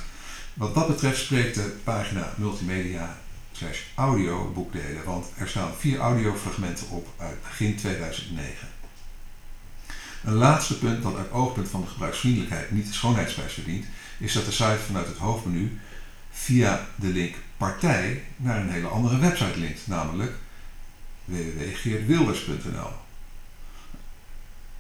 Wat 0.54 0.74
dat 0.74 0.88
betreft 0.88 1.22
spreekt 1.22 1.56
de 1.56 1.78
pagina 1.84 2.34
multimedia 2.38 3.18
slash 3.52 3.80
audio 3.96 4.52
boekdelen, 4.52 5.04
want 5.04 5.26
er 5.38 5.48
staan 5.48 5.72
vier 5.80 6.00
audiofragmenten 6.00 6.90
op 6.90 7.08
uit 7.18 7.44
begin 7.44 7.76
2009. 7.76 8.68
Een 10.24 10.34
laatste 10.34 10.78
punt 10.78 11.04
dat 11.04 11.16
uit 11.16 11.32
oogpunt 11.32 11.70
van 11.70 11.82
de 11.82 11.88
gebruiksvriendelijkheid 11.88 12.72
niet 12.72 12.88
de 12.88 12.94
schoonheidsprijs 12.94 13.54
verdient, 13.54 13.86
is 14.22 14.34
dat 14.34 14.46
de 14.46 14.52
site 14.52 14.80
vanuit 14.86 15.08
het 15.08 15.18
hoofdmenu 15.18 15.80
via 16.32 16.88
de 16.96 17.08
link 17.08 17.36
partij 17.58 18.24
naar 18.36 18.62
een 18.62 18.70
hele 18.70 18.88
andere 18.88 19.18
website 19.18 19.60
linkt, 19.60 19.88
namelijk 19.88 20.34
www.geertwilders.nl. 21.26 22.90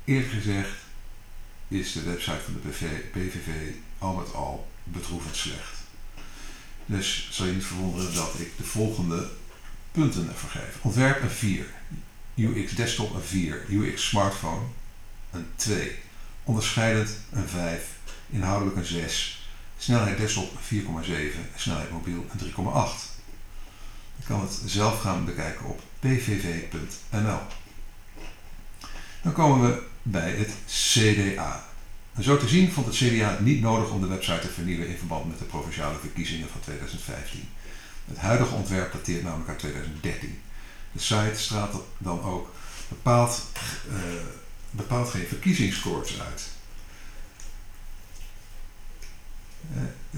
Eerlijk 0.03 0.31
gezegd 0.31 0.71
is 1.67 1.91
de 1.91 2.03
website 2.03 2.41
van 2.43 2.53
de 2.53 2.69
PVV 3.11 3.73
al 3.97 4.13
met 4.13 4.33
al 4.33 4.71
bedroevend 4.83 5.35
slecht. 5.35 5.79
Dus 6.85 7.29
zal 7.31 7.45
je 7.45 7.51
niet 7.51 7.65
verwonderen 7.65 8.13
dat 8.13 8.39
ik 8.39 8.57
de 8.57 8.63
volgende 8.63 9.29
punten 9.91 10.29
ervoor 10.29 10.49
geef. 10.49 10.77
Ontwerp 10.81 11.21
een 11.21 11.29
4, 11.29 11.65
UX 12.35 12.75
desktop 12.75 13.13
een 13.13 13.23
4, 13.23 13.65
UX 13.69 14.07
smartphone 14.07 14.65
een 15.31 15.47
2, 15.55 15.91
onderscheidend 16.43 17.17
een 17.31 17.47
5, 17.47 17.99
inhoudelijk 18.31 18.77
een 18.77 18.85
6, 18.85 19.49
snelheid 19.77 20.17
desktop 20.17 20.51
4,7 20.51 20.73
en 20.73 21.49
snelheid 21.55 21.91
mobiel 21.91 22.25
een 22.31 22.39
3,8. 22.39 23.11
Je 24.15 24.27
kan 24.27 24.41
het 24.41 24.61
zelf 24.65 25.01
gaan 25.01 25.25
bekijken 25.25 25.65
op 25.65 25.81
pvv.nl. 25.99 27.39
Dan 29.21 29.33
komen 29.33 29.69
we 29.69 29.83
bij 30.01 30.31
het 30.31 30.51
CDA. 30.67 31.63
Zo 32.19 32.37
te 32.37 32.47
zien 32.47 32.71
vond 32.71 32.85
het 32.85 32.95
CDA 32.95 33.29
het 33.29 33.39
niet 33.39 33.61
nodig 33.61 33.91
om 33.91 34.01
de 34.01 34.07
website 34.07 34.39
te 34.39 34.47
vernieuwen 34.47 34.87
in 34.87 34.97
verband 34.97 35.27
met 35.27 35.39
de 35.39 35.45
provinciale 35.45 35.99
verkiezingen 35.99 36.49
van 36.49 36.61
2015. 36.61 37.49
Het 38.07 38.17
huidige 38.17 38.55
ontwerp 38.55 38.93
dateert 38.93 39.23
namelijk 39.23 39.49
uit 39.49 39.59
2013. 39.59 40.41
De 40.91 40.99
site 40.99 41.35
straalt 41.35 41.83
dan 41.97 42.23
ook 42.23 42.53
bepaald, 42.87 43.45
uh, 43.89 43.95
bepaalt 44.71 45.09
geen 45.09 45.27
verkiezingsscores 45.27 46.21
uit. 46.21 46.49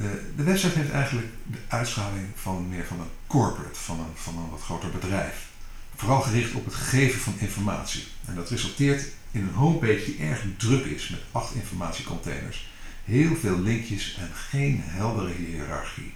Uh, 0.03 0.09
de 0.35 0.43
website 0.43 0.79
heeft 0.79 0.91
eigenlijk 0.91 1.27
de 1.43 1.57
uitstraling 1.67 2.27
van 2.35 2.69
meer 2.69 2.85
van 2.85 2.99
een 2.99 3.11
corporate, 3.27 3.79
van 3.79 3.99
een, 3.99 4.15
van 4.15 4.37
een 4.37 4.49
wat 4.49 4.61
groter 4.61 4.89
bedrijf. 4.89 5.47
Vooral 5.95 6.21
gericht 6.21 6.53
op 6.53 6.65
het 6.65 6.73
geven 6.73 7.19
van 7.19 7.33
informatie. 7.37 8.03
En 8.25 8.35
dat 8.35 8.49
resulteert 8.49 9.05
in 9.31 9.41
een 9.41 9.53
homepage 9.53 10.05
die 10.05 10.17
erg 10.17 10.45
druk 10.57 10.85
is 10.85 11.09
met 11.09 11.19
acht 11.31 11.55
informatiecontainers, 11.55 12.71
heel 13.03 13.35
veel 13.35 13.59
linkjes 13.59 14.17
en 14.19 14.29
geen 14.49 14.81
heldere 14.83 15.31
hiërarchie. 15.31 16.13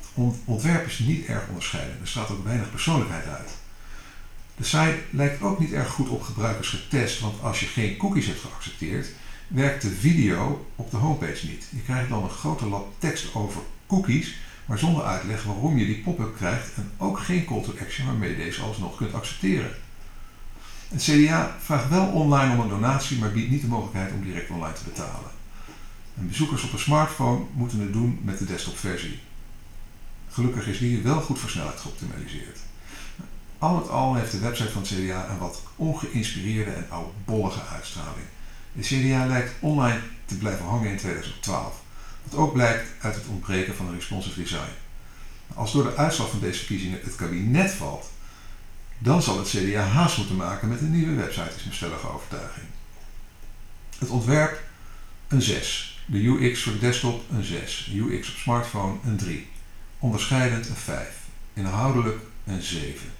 Het 0.00 0.34
ontwerp 0.44 0.86
is 0.86 0.98
niet 0.98 1.26
erg 1.26 1.48
onderscheidend, 1.48 2.00
er 2.00 2.08
staat 2.08 2.30
ook 2.30 2.44
weinig 2.44 2.70
persoonlijkheid 2.70 3.26
uit. 3.26 3.50
De 4.56 4.64
site 4.64 4.98
lijkt 5.10 5.42
ook 5.42 5.58
niet 5.58 5.72
erg 5.72 5.88
goed 5.88 6.08
op 6.08 6.22
gebruikers 6.22 6.68
getest, 6.68 7.20
want 7.20 7.42
als 7.42 7.60
je 7.60 7.66
geen 7.66 7.96
cookies 7.96 8.26
hebt 8.26 8.40
geaccepteerd, 8.40 9.06
werkt 9.54 9.82
de 9.82 9.90
video 9.90 10.66
op 10.76 10.90
de 10.90 10.96
homepage 10.96 11.46
niet. 11.46 11.66
Je 11.70 11.82
krijgt 11.82 12.08
dan 12.08 12.22
een 12.22 12.30
grote 12.30 12.66
lap 12.66 12.92
tekst 12.98 13.34
over 13.34 13.60
cookies, 13.86 14.36
maar 14.66 14.78
zonder 14.78 15.04
uitleg 15.04 15.42
waarom 15.42 15.78
je 15.78 15.86
die 15.86 16.02
pop-up 16.02 16.36
krijgt 16.36 16.74
en 16.74 16.90
ook 16.96 17.18
geen 17.18 17.44
call 17.44 17.62
to 17.62 17.72
action 17.80 18.06
waarmee 18.06 18.30
je 18.30 18.36
deze 18.36 18.62
alsnog 18.62 18.96
kunt 18.96 19.14
accepteren. 19.14 19.70
Het 20.88 21.02
CDA 21.02 21.56
vraagt 21.60 21.88
wel 21.88 22.06
online 22.06 22.54
om 22.54 22.60
een 22.60 22.68
donatie, 22.68 23.18
maar 23.18 23.32
biedt 23.32 23.50
niet 23.50 23.60
de 23.60 23.66
mogelijkheid 23.66 24.12
om 24.12 24.22
direct 24.22 24.50
online 24.50 24.74
te 24.74 24.84
betalen. 24.84 25.30
En 26.18 26.28
bezoekers 26.28 26.62
op 26.62 26.72
een 26.72 26.78
smartphone 26.78 27.44
moeten 27.52 27.80
het 27.80 27.92
doen 27.92 28.20
met 28.22 28.38
de 28.38 28.44
desktopversie. 28.44 29.20
Gelukkig 30.30 30.66
is 30.66 30.78
die 30.78 31.02
wel 31.02 31.20
goed 31.20 31.38
voor 31.38 31.50
snelheid 31.50 31.80
geoptimaliseerd. 31.80 32.58
Al 33.58 33.76
met 33.76 33.88
al 33.88 34.14
heeft 34.14 34.32
de 34.32 34.38
website 34.38 34.70
van 34.70 34.82
het 34.82 34.90
CDA 34.90 35.28
een 35.28 35.38
wat 35.38 35.62
ongeïnspireerde 35.76 36.70
en 36.70 36.86
oudbollige 36.90 37.60
uitstraling. 37.72 38.26
De 38.74 38.82
CDA 38.82 39.26
lijkt 39.26 39.52
online 39.60 40.00
te 40.24 40.36
blijven 40.36 40.64
hangen 40.64 40.90
in 40.90 40.96
2012, 40.96 41.82
wat 42.22 42.38
ook 42.38 42.52
blijkt 42.52 42.88
uit 43.00 43.14
het 43.14 43.26
ontbreken 43.26 43.74
van 43.74 43.86
een 43.86 43.94
responsive 43.94 44.40
design. 44.40 44.72
Als 45.54 45.72
door 45.72 45.82
de 45.82 45.96
uitslag 45.96 46.30
van 46.30 46.40
deze 46.40 46.58
verkiezingen 46.58 47.00
het 47.02 47.16
kabinet 47.16 47.70
valt, 47.70 48.10
dan 48.98 49.22
zal 49.22 49.38
het 49.38 49.48
CDA 49.48 49.82
haast 49.82 50.16
moeten 50.16 50.36
maken 50.36 50.68
met 50.68 50.80
een 50.80 50.90
nieuwe 50.90 51.14
website, 51.14 51.54
is 51.56 51.62
mijn 51.64 51.76
stellige 51.76 52.08
overtuiging. 52.08 52.66
Het 53.98 54.08
ontwerp 54.08 54.62
een 55.28 55.42
6. 55.42 56.00
De 56.06 56.24
UX 56.24 56.62
voor 56.62 56.72
de 56.72 56.78
desktop 56.78 57.22
een 57.30 57.44
6. 57.44 57.90
UX 57.94 58.28
op 58.28 58.36
smartphone 58.36 58.96
een 59.04 59.16
3. 59.16 59.48
Onderscheidend 59.98 60.68
een 60.68 60.76
5. 60.76 61.08
Inhoudelijk 61.52 62.18
een 62.46 62.62
7. 62.62 63.12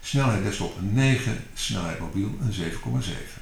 Snelheid 0.00 0.42
desktop 0.42 0.76
een 0.76 0.92
9. 0.92 1.44
Snelheid 1.54 1.98
mobiel 1.98 2.38
een 2.40 2.52
7,7. 2.52 3.41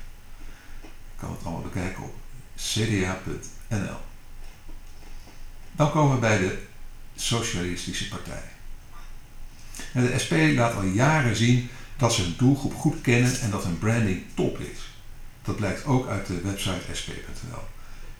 Kan 1.20 1.30
het 1.30 1.44
allemaal 1.44 1.62
bekijken 1.62 2.02
op 2.02 2.14
cda.nl. 2.56 3.98
Dan 5.72 5.90
komen 5.90 6.14
we 6.14 6.20
bij 6.20 6.38
de 6.38 6.62
Socialistische 7.16 8.08
Partij. 8.08 8.42
De 9.92 10.18
SP 10.24 10.32
laat 10.54 10.74
al 10.74 10.82
jaren 10.82 11.36
zien 11.36 11.68
dat 11.96 12.12
ze 12.12 12.22
hun 12.22 12.34
doelgroep 12.38 12.74
goed 12.74 13.00
kennen 13.00 13.40
en 13.40 13.50
dat 13.50 13.64
hun 13.64 13.78
branding 13.78 14.22
top 14.34 14.58
is. 14.58 14.78
Dat 15.42 15.56
blijkt 15.56 15.84
ook 15.84 16.08
uit 16.08 16.26
de 16.26 16.40
website 16.40 16.94
sp.nl. 16.94 17.62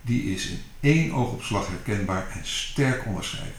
Die 0.02 0.34
is 0.34 0.46
in 0.46 0.62
één 0.80 1.12
oogopslag 1.12 1.68
herkenbaar 1.68 2.30
en 2.30 2.46
sterk 2.46 3.06
onderscheidend. 3.06 3.56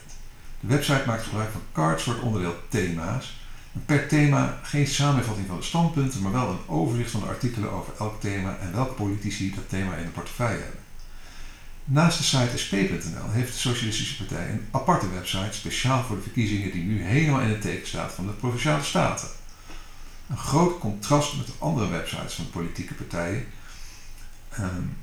De 0.60 0.66
website 0.66 1.02
maakt 1.06 1.24
gebruik 1.24 1.50
van 1.50 1.62
cards 1.72 2.02
voor 2.02 2.12
het 2.12 2.22
onderdeel 2.22 2.56
thema's. 2.68 3.40
Per 3.86 4.08
thema 4.08 4.58
geen 4.62 4.86
samenvatting 4.86 5.46
van 5.46 5.56
de 5.56 5.62
standpunten, 5.62 6.22
maar 6.22 6.32
wel 6.32 6.50
een 6.50 6.68
overzicht 6.74 7.10
van 7.10 7.20
de 7.20 7.26
artikelen 7.26 7.70
over 7.70 7.92
elk 7.98 8.20
thema 8.20 8.58
en 8.60 8.72
welke 8.72 8.92
politici 8.92 9.54
dat 9.54 9.68
thema 9.68 9.94
in 9.94 10.04
de 10.04 10.10
portefeuille 10.10 10.62
hebben. 10.62 10.80
Naast 11.84 12.18
de 12.18 12.24
site 12.24 12.58
sp.nl 12.58 13.30
heeft 13.30 13.52
de 13.52 13.58
Socialistische 13.58 14.16
Partij 14.16 14.50
een 14.50 14.66
aparte 14.70 15.10
website 15.10 15.52
speciaal 15.52 16.04
voor 16.04 16.16
de 16.16 16.22
verkiezingen 16.22 16.72
die 16.72 16.84
nu 16.84 17.02
helemaal 17.02 17.40
in 17.40 17.48
het 17.48 17.60
teken 17.60 17.86
staat 17.86 18.12
van 18.12 18.26
de 18.26 18.32
Provinciale 18.32 18.82
Staten. 18.82 19.28
Een 20.28 20.36
groot 20.36 20.78
contrast 20.78 21.36
met 21.36 21.46
de 21.46 21.52
andere 21.58 21.88
websites 21.88 22.34
van 22.34 22.44
de 22.44 22.50
politieke 22.50 22.94
partijen. 22.94 23.46
Um, 24.58 24.96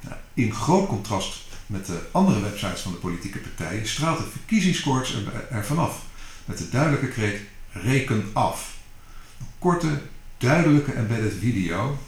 nou, 0.00 0.16
in 0.34 0.54
groot 0.54 0.88
contrast 0.88 1.40
met 1.66 1.86
de 1.86 2.08
andere 2.12 2.40
websites 2.40 2.80
van 2.80 2.92
de 2.92 2.98
politieke 2.98 3.38
partijen 3.38 3.88
straalt 3.88 4.18
de 4.18 4.30
verkiezingskoorts 4.30 5.14
er, 5.14 5.46
er 5.50 5.64
vanaf. 5.64 6.04
Met 6.44 6.58
de 6.58 6.68
duidelijke 6.68 7.08
kreet 7.08 7.40
reken 7.72 8.30
af. 8.32 8.76
Een 9.40 9.46
korte, 9.58 10.00
duidelijke 10.38 10.92
embedded 10.92 11.32
video 11.40 11.98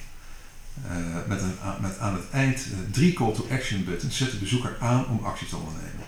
uh, 0.82 0.96
met, 1.26 1.42
een, 1.42 1.54
met 1.80 1.98
aan 1.98 2.14
het 2.14 2.30
eind 2.30 2.66
uh, 2.66 2.76
drie 2.90 3.12
call 3.12 3.34
to 3.34 3.46
action 3.50 3.84
buttons 3.84 4.16
zet 4.16 4.30
de 4.30 4.36
bezoeker 4.36 4.76
aan 4.80 5.06
om 5.08 5.24
actie 5.24 5.46
te 5.46 5.56
ondernemen. 5.56 6.06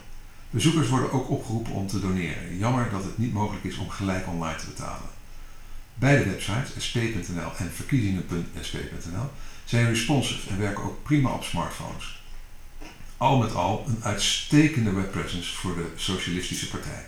Bezoekers 0.50 0.88
worden 0.88 1.12
ook 1.12 1.30
opgeroepen 1.30 1.72
om 1.72 1.86
te 1.86 2.00
doneren. 2.00 2.58
Jammer 2.58 2.90
dat 2.90 3.04
het 3.04 3.18
niet 3.18 3.32
mogelijk 3.32 3.64
is 3.64 3.76
om 3.76 3.88
gelijk 3.88 4.26
online 4.26 4.58
te 4.58 4.66
betalen. 4.66 5.08
Beide 5.94 6.30
websites, 6.30 6.84
sp.nl 6.86 7.56
en 7.56 7.70
verkiezingen.sp.nl, 7.74 9.30
zijn 9.64 9.86
responsive 9.86 10.48
en 10.48 10.58
werken 10.58 10.84
ook 10.84 11.02
prima 11.02 11.30
op 11.30 11.44
smartphones. 11.44 12.22
Al 13.16 13.38
met 13.38 13.54
al 13.54 13.84
een 13.88 14.04
uitstekende 14.04 14.92
webpresence 14.92 15.54
voor 15.54 15.74
de 15.74 15.92
Socialistische 15.96 16.68
Partij. 16.68 17.04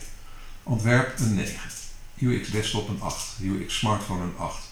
Ontwerp 0.62 1.19
een 1.19 1.35
9, 1.35 1.71
UX 2.20 2.50
desktop 2.50 2.88
een 2.88 3.00
8, 3.00 3.37
UX 3.42 3.78
smartphone 3.78 4.22
een 4.22 4.37
8, 4.37 4.64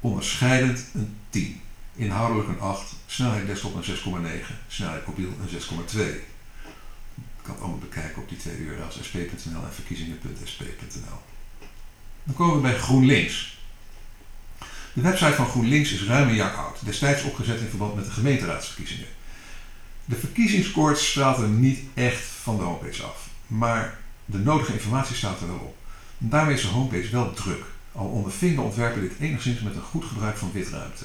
onderscheidend 0.00 0.84
een 0.94 1.16
10, 1.30 1.60
inhoudelijk 1.94 2.48
een 2.48 2.60
8, 2.60 2.94
snelheid 3.06 3.46
desktop 3.46 3.74
een 3.74 3.96
6,9, 3.96 4.54
snelheid 4.68 5.06
mobiel 5.06 5.28
een 5.28 5.48
6,2. 5.48 5.96
Je 7.14 7.42
kan 7.42 7.54
het 7.54 7.60
allemaal 7.60 7.78
bekijken 7.78 8.22
op 8.22 8.28
die 8.28 8.38
twee 8.38 8.56
URL's 8.56 8.98
sp.nl 9.02 9.64
en 9.64 9.72
verkiezingen.sp.nl. 9.72 11.20
Dan 12.24 12.34
komen 12.34 12.56
we 12.56 12.62
bij 12.62 12.78
GroenLinks. 12.78 13.58
De 14.92 15.00
website 15.02 15.34
van 15.34 15.46
GroenLinks 15.46 15.92
is 15.92 16.04
ruim 16.04 16.28
een 16.28 16.34
jaar 16.34 16.54
oud, 16.54 16.84
destijds 16.84 17.22
opgezet 17.22 17.60
in 17.60 17.68
verband 17.68 17.94
met 17.94 18.04
de 18.04 18.10
gemeenteraadsverkiezingen. 18.10 19.06
De 20.04 20.16
verkiezingskoorts 20.16 21.10
straalt 21.10 21.38
er 21.38 21.48
niet 21.48 21.80
echt 21.94 22.24
van 22.24 22.56
de 22.56 22.62
homepage 22.62 23.02
af, 23.02 23.28
maar 23.46 23.98
de 24.24 24.38
nodige 24.38 24.72
informatie 24.72 25.16
staat 25.16 25.40
er 25.40 25.46
wel 25.46 25.56
op. 25.56 25.75
daarmee 26.18 26.54
is 26.54 26.62
de 26.62 26.68
homepage 26.68 27.10
wel 27.10 27.32
druk, 27.32 27.64
al 27.92 28.06
onderving 28.06 28.54
de 28.54 28.60
ontwerper 28.60 29.00
dit 29.00 29.18
enigszins 29.20 29.60
met 29.60 29.74
een 29.74 29.82
goed 29.82 30.04
gebruik 30.04 30.36
van 30.36 30.52
witruimte. 30.52 31.04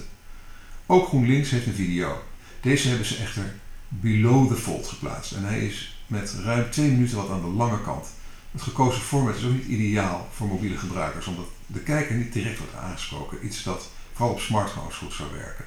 Ook 0.86 1.08
GroenLinks 1.08 1.50
heeft 1.50 1.66
een 1.66 1.74
video. 1.74 2.22
Deze 2.62 2.88
hebben 2.88 3.06
ze 3.06 3.18
echter 3.18 3.54
below 3.88 4.48
the 4.48 4.62
fold 4.62 4.88
geplaatst 4.88 5.32
en 5.32 5.44
hij 5.44 5.66
is 5.66 6.04
met 6.08 6.36
ruim 6.44 6.70
2 6.70 6.92
minuten 6.92 7.18
wat 7.18 7.30
aan 7.30 7.42
de 7.42 7.48
lange 7.48 7.82
kant. 7.82 8.08
Het 8.52 8.62
gekozen 8.62 9.02
format 9.02 9.36
is 9.36 9.44
ook 9.44 9.52
niet 9.52 9.66
ideaal 9.66 10.30
voor 10.34 10.48
mobiele 10.48 10.78
gebruikers, 10.78 11.26
omdat 11.26 11.46
de 11.66 11.80
kijker 11.80 12.16
niet 12.16 12.34
direct 12.34 12.58
wordt 12.58 12.76
aangesproken. 12.76 13.46
Iets 13.46 13.64
dat 13.64 13.90
vooral 14.14 14.34
op 14.34 14.40
smartphones 14.40 14.96
goed 14.96 15.14
zou 15.14 15.30
werken, 15.34 15.66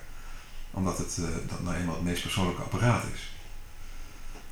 omdat 0.70 0.98
het 0.98 1.16
uh, 1.20 1.26
dat 1.48 1.62
nou 1.62 1.76
eenmaal 1.76 1.94
het 1.94 2.04
meest 2.04 2.22
persoonlijke 2.22 2.62
apparaat 2.62 3.04
is. 3.14 3.32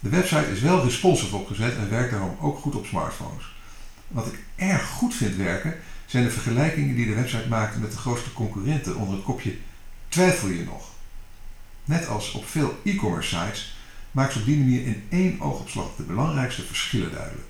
De 0.00 0.08
website 0.08 0.50
is 0.52 0.60
wel 0.60 0.84
responsive 0.84 1.36
opgezet 1.36 1.76
en 1.76 1.90
werkt 1.90 2.10
daarom 2.10 2.36
ook 2.40 2.58
goed 2.58 2.74
op 2.74 2.86
smartphones. 2.86 3.51
Wat 4.12 4.26
ik 4.26 4.38
erg 4.56 4.86
goed 4.86 5.14
vind 5.14 5.36
werken, 5.36 5.76
zijn 6.06 6.24
de 6.24 6.30
vergelijkingen 6.30 6.94
die 6.94 7.06
de 7.06 7.14
website 7.14 7.48
maakt 7.48 7.80
met 7.80 7.90
de 7.90 7.96
grootste 7.96 8.32
concurrenten 8.32 8.96
onder 8.96 9.14
het 9.14 9.24
kopje 9.24 9.56
Twijfel 10.08 10.48
je 10.48 10.64
nog? 10.64 10.90
Net 11.84 12.06
als 12.06 12.32
op 12.32 12.48
veel 12.48 12.80
e-commerce 12.84 13.28
sites 13.36 13.76
maakt 14.10 14.32
ze 14.32 14.38
op 14.38 14.44
die 14.44 14.58
manier 14.58 14.86
in 14.86 15.06
één 15.08 15.40
oogopslag 15.40 15.86
de 15.96 16.02
belangrijkste 16.02 16.62
verschillen 16.62 17.12
duidelijk. 17.12 17.46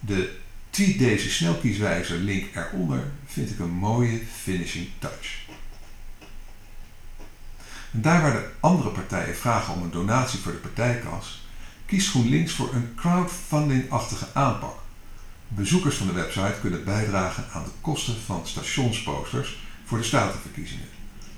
De 0.00 0.36
tweet 0.70 0.98
deze 0.98 1.30
snelkieswijzer 1.30 2.16
link 2.16 2.54
eronder 2.54 3.10
vind 3.26 3.50
ik 3.50 3.58
een 3.58 3.70
mooie 3.70 4.20
finishing 4.42 4.88
touch. 4.98 5.46
En 7.92 8.02
daar 8.02 8.22
waar 8.22 8.32
de 8.32 8.50
andere 8.60 8.90
partijen 8.90 9.36
vragen 9.36 9.74
om 9.74 9.82
een 9.82 9.90
donatie 9.90 10.38
voor 10.38 10.52
de 10.52 10.58
partijkas, 10.58 11.46
kiest 11.86 12.08
GroenLinks 12.08 12.52
voor 12.52 12.74
een 12.74 12.94
crowdfunding-achtige 12.94 14.26
aanpak. 14.34 14.86
Bezoekers 15.48 15.96
van 15.96 16.06
de 16.06 16.12
website 16.12 16.56
kunnen 16.60 16.84
bijdragen 16.84 17.44
aan 17.52 17.64
de 17.64 17.70
kosten 17.80 18.16
van 18.26 18.46
stationsposters 18.46 19.58
voor 19.84 19.98
de 19.98 20.04
statenverkiezingen. 20.04 20.88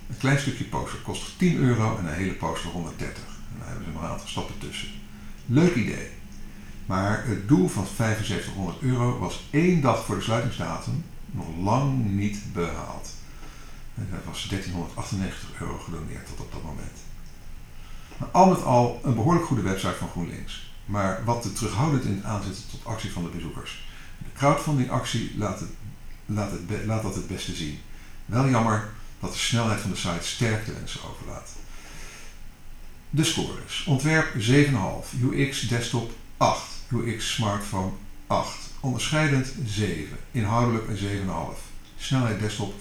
Een 0.09 0.19
klein 0.19 0.39
stukje 0.39 0.65
poster 0.65 0.99
kost 0.99 1.39
10 1.39 1.57
euro 1.57 1.99
en 1.99 2.07
een 2.07 2.15
hele 2.15 2.33
poster 2.33 2.71
130. 2.71 3.23
En 3.53 3.59
daar 3.59 3.69
hebben 3.69 3.85
ze 3.85 3.93
nog 3.93 4.03
een 4.03 4.09
aantal 4.09 4.29
stappen 4.29 4.59
tussen. 4.59 4.89
Leuk 5.47 5.75
idee. 5.75 6.09
Maar 6.87 7.25
het 7.27 7.49
doel 7.49 7.69
van 7.69 7.87
7500 7.97 8.81
euro 8.81 9.19
was 9.19 9.49
één 9.51 9.81
dag 9.81 10.05
voor 10.05 10.17
de 10.17 10.23
sluitingsdatum 10.23 11.05
nog 11.31 11.47
lang 11.63 12.05
niet 12.05 12.43
behaald. 12.53 13.11
En 13.95 14.09
er 14.13 14.21
was 14.25 14.49
1398 14.49 15.61
euro 15.61 15.79
gedoneerd 15.79 16.27
tot 16.27 16.41
op 16.41 16.53
dat 16.53 16.63
moment. 16.63 16.97
Maar 18.17 18.29
al 18.29 18.49
met 18.49 18.63
al 18.63 19.01
een 19.05 19.15
behoorlijk 19.15 19.47
goede 19.47 19.63
website 19.63 19.95
van 19.95 20.09
GroenLinks. 20.09 20.73
Maar 20.85 21.25
wat 21.25 21.43
te 21.43 21.53
terughoudend 21.53 22.05
in 22.05 22.25
aanzetten 22.25 22.65
tot 22.71 22.85
actie 22.85 23.13
van 23.13 23.23
de 23.23 23.29
bezoekers. 23.29 23.89
De 24.41 24.47
crowdfunding 24.47 24.91
actie 24.91 25.33
laat, 25.37 25.61
het, 25.61 25.69
laat, 26.27 26.51
het, 26.51 26.85
laat 26.87 27.03
dat 27.03 27.15
het 27.15 27.27
beste 27.27 27.55
zien. 27.55 27.79
Wel 28.27 28.49
jammer 28.49 28.89
dat 29.21 29.33
de 29.33 29.39
snelheid 29.39 29.81
van 29.81 29.91
de 29.91 29.97
site 29.97 30.27
sterk 30.27 30.67
de 30.67 30.73
wensen 30.73 31.01
overlaat. 31.11 31.51
De 33.11 33.25
scores. 33.25 33.85
Ontwerp 33.87 34.35
7,5. 34.35 35.21
UX 35.33 35.69
desktop 35.69 36.13
8. 36.37 36.63
UX 36.89 37.35
smartphone 37.35 37.93
8. 38.27 38.57
Onderscheidend 38.81 39.55
7. 39.67 40.19
Inhoudelijk 40.31 40.89
een 40.89 41.27
7,5. 41.57 41.59
Snelheid 41.99 42.41
desktop 42.41 42.75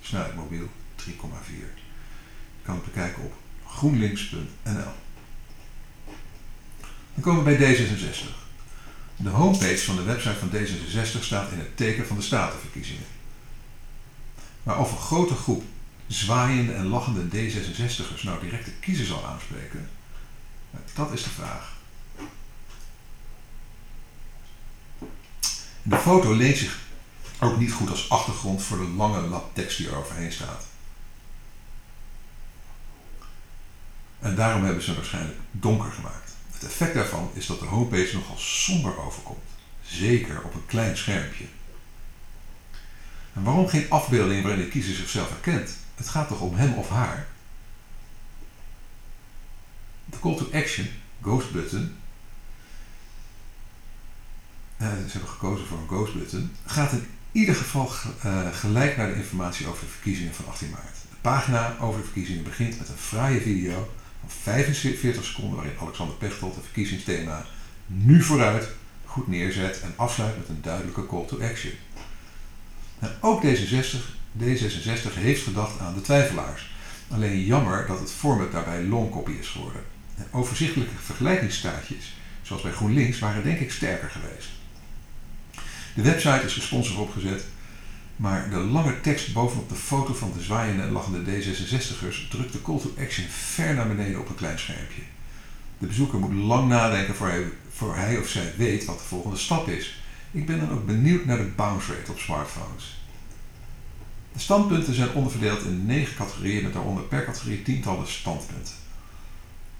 Snelheid 0.00 0.34
mobiel 0.34 0.68
3,4. 0.96 1.06
Je 1.06 2.62
kan 2.62 2.74
het 2.74 2.84
bekijken 2.84 3.22
op 3.22 3.34
groenlinks.nl. 3.66 4.92
Dan 7.14 7.22
komen 7.22 7.44
we 7.44 7.56
bij 7.56 7.76
D66. 7.76 8.48
De 9.22 9.28
homepage 9.28 9.84
van 9.84 9.96
de 9.96 10.02
website 10.02 10.38
van 10.38 10.50
D66 10.50 11.22
staat 11.22 11.52
in 11.52 11.58
het 11.58 11.76
teken 11.76 12.06
van 12.06 12.16
de 12.16 12.22
statenverkiezingen. 12.22 13.06
Maar 14.62 14.78
of 14.78 14.92
een 14.92 14.98
grote 14.98 15.34
groep 15.34 15.64
zwaaiende 16.06 16.72
en 16.72 16.86
lachende 16.86 17.36
D66'ers 17.36 18.22
nou 18.22 18.40
direct 18.40 18.64
de 18.64 18.72
kiezer 18.80 19.06
zal 19.06 19.26
aanspreken, 19.26 19.90
dat 20.94 21.12
is 21.12 21.22
de 21.22 21.30
vraag. 21.30 21.76
De 25.82 25.96
foto 25.96 26.34
leent 26.34 26.56
zich 26.56 26.78
ook 27.40 27.58
niet 27.58 27.72
goed 27.72 27.90
als 27.90 28.10
achtergrond 28.10 28.62
voor 28.62 28.78
de 28.78 28.88
lange 28.88 29.20
lap 29.20 29.54
tekst 29.54 29.76
die 29.76 29.88
er 29.88 29.96
overheen 29.96 30.32
staat. 30.32 30.66
En 34.18 34.34
daarom 34.34 34.64
hebben 34.64 34.82
ze 34.82 34.94
waarschijnlijk 34.94 35.38
donker 35.50 35.92
gemaakt. 35.92 36.29
Het 36.60 36.68
effect 36.68 36.94
daarvan 36.94 37.30
is 37.32 37.46
dat 37.46 37.60
de 37.60 37.66
homepage 37.66 38.14
nogal 38.14 38.38
somber 38.38 38.98
overkomt. 38.98 39.48
Zeker 39.82 40.42
op 40.42 40.54
een 40.54 40.66
klein 40.66 40.96
schermpje. 40.96 41.44
Waarom 43.32 43.68
geen 43.68 43.90
afbeelding 43.90 44.42
waarin 44.42 44.60
de 44.60 44.68
kiezer 44.68 44.94
zichzelf 44.94 45.28
herkent? 45.28 45.70
Het 45.94 46.08
gaat 46.08 46.28
toch 46.28 46.40
om 46.40 46.54
hem 46.54 46.74
of 46.74 46.88
haar? 46.88 47.26
De 50.04 50.20
call 50.20 50.36
to 50.36 50.48
action, 50.52 50.88
ghost 51.22 51.52
button, 51.52 51.96
uh, 54.78 54.88
ze 54.88 55.10
hebben 55.10 55.30
gekozen 55.30 55.66
voor 55.66 55.78
een 55.78 55.88
ghost 55.88 56.14
button, 56.14 56.52
gaat 56.66 56.92
in 56.92 57.06
ieder 57.32 57.54
geval 57.54 57.90
uh, 58.24 58.54
gelijk 58.54 58.96
naar 58.96 59.08
de 59.08 59.16
informatie 59.16 59.66
over 59.66 59.84
de 59.84 59.90
verkiezingen 59.90 60.34
van 60.34 60.46
18 60.46 60.70
maart. 60.70 60.96
De 61.10 61.16
pagina 61.20 61.76
over 61.78 61.98
de 62.00 62.04
verkiezingen 62.04 62.44
begint 62.44 62.78
met 62.78 62.88
een 62.88 62.96
fraaie 62.96 63.40
video 63.40 63.88
45 64.26 65.24
seconden 65.24 65.56
waarin 65.56 65.78
Alexander 65.80 66.16
Pechtold 66.16 66.54
het 66.54 66.64
verkiezingsthema 66.64 67.46
nu 67.86 68.22
vooruit 68.22 68.68
goed 69.04 69.28
neerzet 69.28 69.80
en 69.80 69.92
afsluit 69.96 70.38
met 70.38 70.48
een 70.48 70.62
duidelijke 70.62 71.06
call 71.06 71.26
to 71.26 71.40
action. 71.42 71.72
En 72.98 73.16
ook 73.20 73.44
D66, 73.44 73.96
D66 74.38 75.14
heeft 75.14 75.42
gedacht 75.42 75.78
aan 75.80 75.94
de 75.94 76.00
twijfelaars. 76.00 76.70
Alleen 77.08 77.44
jammer 77.44 77.86
dat 77.86 78.00
het 78.00 78.10
format 78.10 78.52
daarbij 78.52 78.82
longcopy 78.82 79.32
is 79.32 79.48
geworden. 79.48 79.82
En 80.16 80.26
overzichtelijke 80.30 80.94
vergelijkingsstaatjes, 81.02 82.16
zoals 82.42 82.62
bij 82.62 82.72
GroenLinks, 82.72 83.18
waren 83.18 83.44
denk 83.44 83.58
ik 83.58 83.72
sterker 83.72 84.10
geweest. 84.10 84.48
De 85.94 86.02
website 86.02 86.44
is 86.44 86.52
gesponsord 86.52 86.98
opgezet, 86.98 87.44
maar 88.20 88.50
de 88.50 88.56
lange 88.56 89.00
tekst 89.00 89.32
bovenop 89.32 89.68
de 89.68 89.74
foto 89.74 90.14
van 90.14 90.32
de 90.36 90.42
zwaaiende 90.42 90.82
en 90.82 90.92
lachende 90.92 91.20
D66'ers 91.24 92.28
drukt 92.30 92.52
de 92.52 92.62
call 92.62 92.78
to 92.78 92.94
action 92.98 93.26
ver 93.28 93.74
naar 93.74 93.88
beneden 93.88 94.20
op 94.20 94.28
een 94.28 94.34
klein 94.34 94.58
schermpje. 94.58 95.02
De 95.78 95.86
bezoeker 95.86 96.18
moet 96.18 96.32
lang 96.32 96.68
nadenken 96.68 97.14
voor 97.14 97.28
hij, 97.28 97.44
voor 97.72 97.96
hij 97.96 98.18
of 98.18 98.28
zij 98.28 98.52
weet 98.56 98.84
wat 98.84 98.98
de 98.98 99.04
volgende 99.04 99.36
stap 99.36 99.68
is. 99.68 100.02
Ik 100.30 100.46
ben 100.46 100.60
dan 100.60 100.70
ook 100.70 100.86
benieuwd 100.86 101.24
naar 101.24 101.36
de 101.36 101.50
bounce 101.56 101.94
rate 101.94 102.10
op 102.10 102.18
smartphones. 102.18 103.00
De 104.32 104.38
standpunten 104.38 104.94
zijn 104.94 105.12
onderverdeeld 105.12 105.64
in 105.64 105.86
negen 105.86 106.16
categorieën 106.16 106.62
met 106.62 106.72
daaronder 106.72 107.04
per 107.04 107.24
categorie 107.24 107.62
tientallen 107.62 108.08
standpunten. 108.08 108.74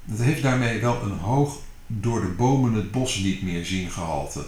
Het 0.05 0.21
heeft 0.21 0.43
daarmee 0.43 0.81
wel 0.81 1.03
een 1.03 1.19
hoog 1.19 1.59
door 1.87 2.21
de 2.21 2.27
bomen 2.27 2.73
het 2.73 2.91
bos 2.91 3.17
niet 3.17 3.43
meer 3.43 3.65
zien 3.65 3.91
gehalte. 3.91 4.45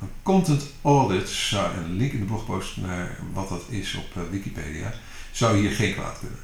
Een 0.00 0.10
content 0.22 0.62
audit 0.82 1.28
zou, 1.28 1.76
een 1.76 1.92
link 1.92 2.12
in 2.12 2.18
de 2.18 2.24
blogpost 2.24 2.76
naar 2.76 3.18
wat 3.32 3.48
dat 3.48 3.62
is 3.68 3.94
op 3.94 4.16
eh, 4.16 4.22
Wikipedia, 4.30 4.92
zou 5.32 5.58
hier 5.58 5.70
geen 5.70 5.94
kwaad 5.94 6.18
kunnen. 6.18 6.38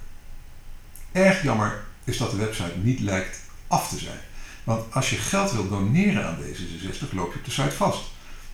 Erg 1.12 1.42
jammer 1.42 1.84
is 2.04 2.16
dat 2.16 2.30
de 2.30 2.36
website 2.36 2.78
niet 2.82 3.00
lijkt 3.00 3.40
af 3.66 3.88
te 3.88 3.98
zijn. 3.98 4.18
Want 4.64 4.94
als 4.94 5.10
je 5.10 5.16
geld 5.16 5.52
wilt 5.52 5.68
doneren 5.68 6.26
aan 6.26 6.38
D66 6.40 7.12
loop 7.12 7.32
je 7.32 7.38
op 7.38 7.44
de 7.44 7.50
site 7.50 7.70
vast. 7.70 8.02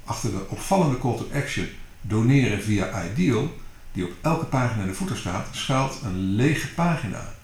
Achter 0.04 0.30
de 0.30 0.48
opvallende 0.48 0.98
call 0.98 1.16
to 1.16 1.28
action 1.34 1.68
doneren 2.00 2.62
via 2.62 3.04
Ideal, 3.10 3.56
die 3.92 4.04
op 4.04 4.12
elke 4.20 4.44
pagina 4.44 4.82
in 4.82 4.88
de 4.88 4.94
voeter 4.94 5.16
staat, 5.16 5.48
schuilt 5.50 6.00
een 6.02 6.18
lege 6.18 6.68
pagina. 6.68 7.34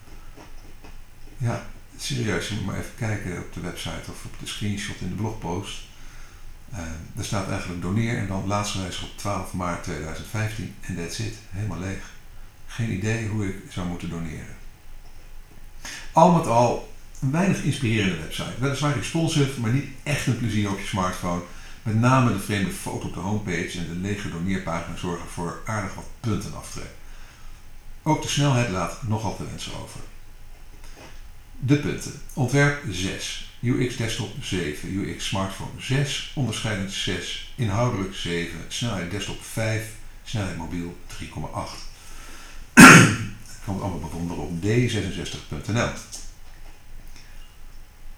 Ja, 1.37 1.65
serieus, 1.97 2.47
je 2.47 2.55
moet 2.55 2.65
maar 2.65 2.77
even 2.77 2.95
kijken 2.95 3.37
op 3.37 3.53
de 3.53 3.59
website 3.59 4.11
of 4.11 4.25
op 4.25 4.33
de 4.39 4.47
screenshot 4.47 5.01
in 5.01 5.09
de 5.09 5.15
blogpost. 5.15 5.87
Uh, 6.73 6.79
er 7.17 7.25
staat 7.25 7.49
eigenlijk 7.49 7.81
doneer 7.81 8.17
en 8.17 8.27
dan 8.27 8.47
laatste 8.47 8.81
wijzig 8.81 9.03
op 9.03 9.17
12 9.17 9.53
maart 9.53 9.83
2015 9.83 10.75
en 10.81 10.95
that's 10.95 11.19
it, 11.19 11.35
helemaal 11.49 11.79
leeg. 11.79 12.11
Geen 12.67 12.91
idee 12.91 13.27
hoe 13.27 13.47
ik 13.47 13.55
zou 13.69 13.87
moeten 13.87 14.09
doneren. 14.09 14.57
Al 16.11 16.31
met 16.31 16.47
al 16.47 16.93
een 17.21 17.31
weinig 17.31 17.63
inspirerende 17.63 18.21
website. 18.21 18.59
Weliswaar 18.59 18.95
responsive, 18.95 19.61
maar 19.61 19.71
niet 19.71 19.89
echt 20.03 20.27
een 20.27 20.37
plezier 20.37 20.69
op 20.69 20.79
je 20.79 20.85
smartphone. 20.85 21.41
Met 21.83 21.99
name 21.99 22.33
de 22.33 22.39
vreemde 22.39 22.71
foto 22.71 23.07
op 23.07 23.13
de 23.13 23.19
homepage 23.19 23.77
en 23.77 23.87
de 23.87 23.95
lege 23.95 24.29
doneerpagina 24.29 24.95
zorgen 24.95 25.29
voor 25.29 25.61
aardig 25.65 25.95
wat 25.95 26.09
punten 26.19 26.55
aftrek. 26.55 26.89
Ook 28.03 28.21
de 28.21 28.27
snelheid 28.27 28.69
laat 28.69 29.07
nogal 29.07 29.35
te 29.35 29.45
wensen 29.45 29.71
over. 29.81 29.99
De 31.59 31.75
punten. 31.75 32.21
Ontwerp 32.33 32.83
6. 32.89 33.48
UX 33.61 33.97
desktop 33.97 34.29
7. 34.41 34.89
UX 34.89 35.27
smartphone 35.27 35.71
6. 35.77 36.31
Onderscheidend 36.35 36.91
6. 36.91 37.53
Inhoudelijk 37.55 38.15
7. 38.15 38.59
Snelheid 38.67 39.11
desktop 39.11 39.43
5. 39.43 39.85
Snelheid 40.23 40.57
mobiel 40.57 40.97
3,8. 41.07 41.17
Ik 42.73 43.65
kan 43.65 43.73
het 43.73 43.83
allemaal 43.83 44.09
bewonderen 44.09 44.43
op 44.43 44.63
d66.nl. 44.63 45.89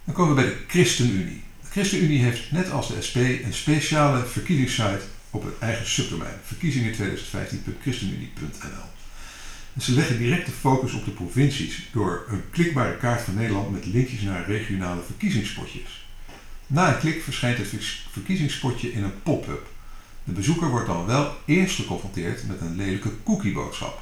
Dan 0.04 0.14
komen 0.14 0.36
we 0.36 0.42
bij 0.42 0.50
de 0.50 0.58
ChristenUnie. 0.68 1.44
De 1.62 1.68
ChristenUnie 1.70 2.24
heeft 2.24 2.52
net 2.52 2.72
als 2.72 2.88
de 2.88 3.02
SP 3.08 3.16
een 3.16 3.54
speciale 3.54 4.26
verkiezingssite 4.26 5.02
op 5.30 5.44
het 5.44 5.60
eigen 5.60 5.88
subdomein. 5.88 6.40
Verkiezingen2015.christenunie.nl 6.54 9.01
Ze 9.80 9.92
leggen 9.92 10.18
direct 10.18 10.46
de 10.46 10.52
focus 10.52 10.94
op 10.94 11.06
de 11.06 11.12
provincies 11.12 11.90
door 11.92 12.26
een 12.30 12.44
klikbare 12.50 12.98
kaart 12.98 13.22
van 13.22 13.34
Nederland 13.34 13.72
met 13.72 13.86
linkjes 13.86 14.22
naar 14.22 14.46
regionale 14.46 15.02
verkiezingspotjes. 15.02 16.06
Na 16.68 16.94
een 16.94 17.00
klik 17.00 17.24
verschijnt 17.24 17.58
het 17.58 17.74
verkiezingspotje 18.12 18.94
in 18.94 19.04
een 19.04 19.22
pop-up. 19.24 19.68
De 20.24 20.32
bezoeker 20.32 20.70
wordt 20.70 20.88
dan 20.88 21.06
wel 21.06 21.36
eerst 21.46 21.76
geconfronteerd 21.76 22.48
met 22.48 22.62
een 22.62 22.76
lelijke 22.76 23.12
cookieboodschap. 23.24 24.02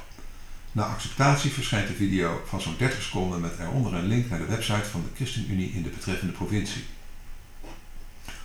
Na 0.72 0.82
acceptatie 0.82 1.50
verschijnt 1.50 1.88
de 1.88 1.94
video 1.94 2.42
van 2.46 2.60
zo'n 2.60 2.74
30 2.78 3.02
seconden 3.02 3.40
met 3.40 3.58
eronder 3.58 3.94
een 3.94 4.06
link 4.06 4.30
naar 4.30 4.38
de 4.38 4.44
website 4.44 4.88
van 4.90 5.02
de 5.02 5.16
ChristenUnie 5.16 5.72
in 5.72 5.82
de 5.82 5.88
betreffende 5.88 6.32
provincie. 6.32 6.84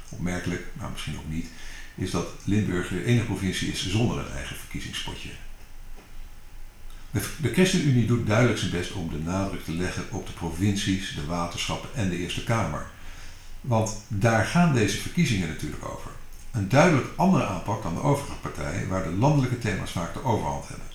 Opmerkelijk, 0.10 0.66
maar 0.74 0.90
misschien 0.92 1.18
ook 1.18 1.30
niet, 1.30 1.48
is 1.96 2.12
dat 2.12 2.28
Limburg 2.44 2.88
de 2.88 3.06
enige 3.06 3.26
provincie 3.26 3.72
is 3.72 3.90
zonder 3.90 4.18
een 4.18 4.32
eigen 4.32 4.56
verkiezingspotje. 4.56 5.30
De 7.15 7.54
ChristenUnie 7.54 8.06
doet 8.06 8.28
duidelijk 8.28 8.60
zijn 8.60 8.71
best 8.71 8.91
om 8.91 9.10
de 9.10 9.19
nadruk 9.19 9.63
te 9.63 9.71
leggen 9.71 10.04
op 10.12 10.28
de 10.28 10.34
provincies, 10.34 11.15
de 11.15 11.25
waterschappen 11.25 11.89
en 11.93 12.10
de 12.10 12.17
Eerste 12.17 12.43
Kamer. 12.43 12.86
Want 13.62 13.97
daar 14.08 14.45
gaan 14.45 14.73
deze 14.73 14.97
verkiezingen 14.97 15.47
natuurlijk 15.47 15.86
over. 15.86 16.12
Een 16.51 16.69
duidelijk 16.69 17.08
andere 17.15 17.45
aanpak 17.45 17.84
dan 17.84 17.93
de 17.93 18.01
overige 18.01 18.36
partijen, 18.41 18.88
waar 18.88 19.04
de 19.04 19.10
landelijke 19.10 19.60
thema's 19.60 19.91
vaak 19.91 20.13
de 20.13 20.23
overhand 20.23 20.67
hebben. 20.67 20.88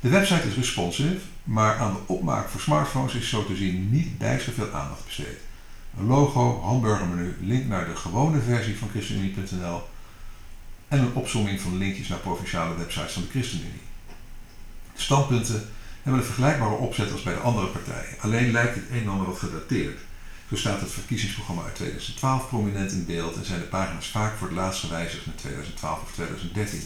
De 0.00 0.08
website 0.08 0.48
is 0.48 0.54
responsive, 0.54 1.18
maar 1.44 1.78
aan 1.78 1.92
de 1.92 2.12
opmaak 2.12 2.48
voor 2.48 2.60
smartphones 2.60 3.14
is 3.14 3.28
zo 3.28 3.46
te 3.46 3.56
zien 3.56 3.90
niet 3.90 4.18
bijster 4.18 4.52
veel 4.52 4.72
aandacht 4.72 5.04
besteed. 5.04 5.38
Een 5.98 6.06
logo, 6.06 6.60
hamburgermenu, 6.62 7.36
link 7.40 7.66
naar 7.66 7.86
de 7.86 7.96
gewone 7.96 8.40
versie 8.40 8.78
van 8.78 8.88
ChristenUnie.nl 8.88 9.82
en 10.88 10.98
een 10.98 11.14
opzomming 11.14 11.60
van 11.60 11.78
linkjes 11.78 12.08
naar 12.08 12.18
provinciale 12.18 12.76
websites 12.76 13.12
van 13.12 13.22
de 13.22 13.28
ChristenUnie. 13.28 13.83
Standpunten 14.96 15.68
hebben 16.02 16.20
een 16.20 16.26
vergelijkbare 16.26 16.74
opzet 16.74 17.12
als 17.12 17.22
bij 17.22 17.34
de 17.34 17.40
andere 17.40 17.66
partijen, 17.66 18.20
alleen 18.20 18.52
lijkt 18.52 18.74
het 18.74 18.84
een 18.90 19.02
en 19.02 19.08
ander 19.08 19.26
wat 19.26 19.38
gedateerd. 19.38 19.98
Zo 20.48 20.56
staat 20.56 20.80
het 20.80 20.90
verkiezingsprogramma 20.90 21.62
uit 21.62 21.74
2012 21.74 22.48
prominent 22.48 22.92
in 22.92 23.06
beeld 23.06 23.36
en 23.36 23.44
zijn 23.44 23.60
de 23.60 23.66
pagina's 23.66 24.08
vaak 24.08 24.36
voor 24.36 24.46
het 24.46 24.56
laatst 24.56 24.80
gewijzigd 24.80 25.26
met 25.26 25.38
2012 25.38 26.02
of 26.02 26.12
2013. 26.12 26.80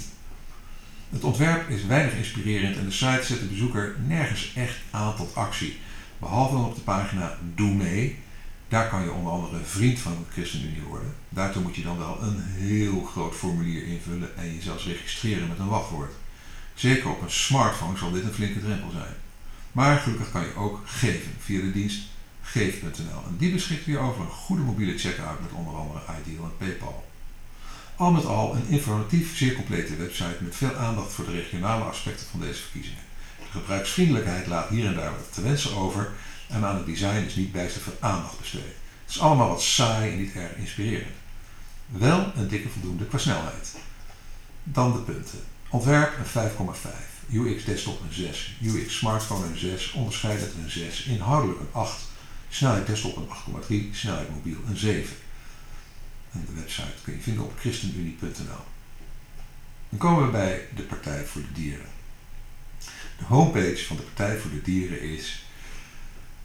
Het 1.11 1.25
ontwerp 1.25 1.69
is 1.69 1.85
weinig 1.85 2.15
inspirerend 2.15 2.77
en 2.77 2.85
de 2.85 2.91
site 2.91 3.23
zet 3.23 3.41
de 3.41 3.47
bezoeker 3.47 3.97
nergens 4.07 4.53
echt 4.55 4.77
aan 4.91 5.17
tot 5.17 5.35
actie. 5.35 5.79
Behalve 6.19 6.55
dan 6.55 6.65
op 6.65 6.75
de 6.75 6.81
pagina 6.81 7.39
Doe 7.55 7.75
mee. 7.75 8.19
Daar 8.69 8.89
kan 8.89 9.03
je 9.03 9.13
onder 9.13 9.33
andere 9.33 9.59
vriend 9.65 9.99
van 9.99 10.13
de 10.13 10.33
ChristenUnie 10.33 10.83
worden. 10.83 11.15
Daartoe 11.29 11.63
moet 11.63 11.77
je 11.77 11.83
dan 11.83 11.99
wel 11.99 12.19
een 12.23 12.43
heel 12.43 13.05
groot 13.05 13.35
formulier 13.35 13.87
invullen 13.87 14.37
en 14.37 14.55
je 14.55 14.63
zelfs 14.63 14.85
registreren 14.85 15.49
met 15.49 15.59
een 15.59 15.69
wachtwoord. 15.69 16.13
Zeker 16.79 17.11
op 17.11 17.23
een 17.23 17.31
smartphone 17.31 17.99
zal 17.99 18.11
dit 18.11 18.25
een 18.25 18.33
flinke 18.33 18.61
drempel 18.61 18.91
zijn. 18.91 19.15
Maar 19.73 19.99
gelukkig 19.99 20.31
kan 20.31 20.43
je 20.43 20.55
ook 20.55 20.81
geven 20.85 21.33
via 21.41 21.61
de 21.61 21.73
dienst 21.73 22.01
geef.nl. 22.43 23.23
En 23.27 23.37
die 23.39 23.53
beschikt 23.53 23.87
weer 23.87 23.99
over 23.99 24.21
een 24.21 24.31
goede 24.31 24.63
mobiele 24.63 24.99
checkout 24.99 25.41
met 25.41 25.53
onder 25.53 25.75
andere 25.75 26.01
Ideal 26.21 26.45
en 26.45 26.57
PayPal. 26.57 27.09
Al 27.97 28.11
met 28.11 28.25
al 28.25 28.55
een 28.55 28.69
informatief, 28.69 29.37
zeer 29.37 29.55
complete 29.55 29.97
website 29.97 30.37
met 30.41 30.57
veel 30.57 30.75
aandacht 30.75 31.13
voor 31.13 31.25
de 31.25 31.31
regionale 31.31 31.85
aspecten 31.85 32.27
van 32.31 32.41
deze 32.41 32.61
verkiezingen. 32.61 33.03
De 33.39 33.59
gebruiksvriendelijkheid 33.59 34.47
laat 34.47 34.69
hier 34.69 34.87
en 34.87 34.95
daar 34.95 35.11
wat 35.11 35.33
te 35.33 35.43
wensen 35.43 35.77
over 35.77 36.11
en 36.49 36.65
aan 36.65 36.77
het 36.77 36.87
design 36.87 37.25
is 37.27 37.37
niet 37.37 37.53
bijster 37.53 37.83
veel 37.83 37.97
aandacht 38.01 38.39
besteed. 38.39 38.75
Het 39.05 39.15
is 39.15 39.21
allemaal 39.21 39.49
wat 39.49 39.63
saai 39.63 40.11
en 40.11 40.19
niet 40.19 40.35
erg 40.35 40.57
inspirerend. 40.57 41.17
Wel 41.87 42.33
een 42.37 42.49
dikke 42.49 42.69
voldoende 42.69 43.07
qua 43.07 43.19
snelheid. 43.19 43.75
Dan 44.63 44.93
de 44.93 44.99
punten. 44.99 45.39
Ontwerp 45.71 46.13
een 46.19 46.51
5,5. 46.51 47.09
UX 47.33 47.65
desktop 47.65 48.01
een 48.01 48.13
6. 48.13 48.57
UX 48.63 48.97
smartphone 48.97 49.47
een 49.47 49.59
6. 49.59 49.93
Onderscheidend 49.93 50.55
een 50.55 50.71
6. 50.71 51.03
Inhoudelijk 51.03 51.61
een 51.61 51.73
8. 51.73 52.01
Snelheid 52.49 52.87
desktop 52.87 53.17
een 53.17 53.29
8,3. 53.93 53.97
Snelheid 53.97 54.31
mobiel 54.31 54.59
een 54.67 54.77
7. 54.77 55.17
En 56.33 56.45
de 56.47 56.61
website 56.61 57.03
kun 57.03 57.15
je 57.15 57.21
vinden 57.21 57.45
op 57.45 57.59
christenunie.nl. 57.59 58.65
Dan 59.89 59.99
komen 59.99 60.25
we 60.25 60.31
bij 60.31 60.69
de 60.75 60.83
Partij 60.83 61.25
voor 61.25 61.43
de 61.43 61.53
Dieren. 61.53 61.89
De 63.19 63.25
homepage 63.25 63.85
van 63.87 63.97
de 63.97 64.03
Partij 64.03 64.39
voor 64.39 64.51
de 64.51 64.63
Dieren 64.63 65.01
is, 65.01 65.45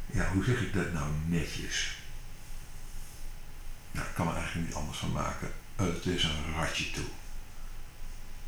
ja, 0.06 0.30
hoe 0.34 0.44
zeg 0.44 0.62
ik 0.62 0.74
dat 0.74 0.94
nou 0.94 1.10
netjes? 1.28 1.98
Nou, 3.92 4.08
ik 4.08 4.14
kan 4.14 4.28
er 4.28 4.36
eigenlijk 4.36 4.68
niet 4.68 4.76
anders 4.76 4.98
van 4.98 5.12
maken. 5.12 5.52
Het 5.76 6.06
is 6.06 6.24
een 6.24 6.54
ratje 6.56 6.92
toe. 6.92 7.06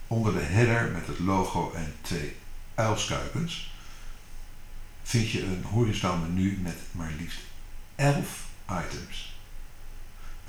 Onder 0.08 0.34
de 0.34 0.40
header 0.40 0.92
met 0.92 1.08
het 1.08 1.20
logo 1.20 1.72
en 1.76 1.94
twee 2.02 2.36
uilskuikens 2.76 3.74
vind 5.04 5.32
je 5.32 5.44
een 5.44 5.64
horizontaal 5.64 6.18
menu 6.18 6.60
met 6.62 6.78
maar 6.92 7.12
liefst 7.20 7.40
11 7.96 8.46
items. 8.70 9.36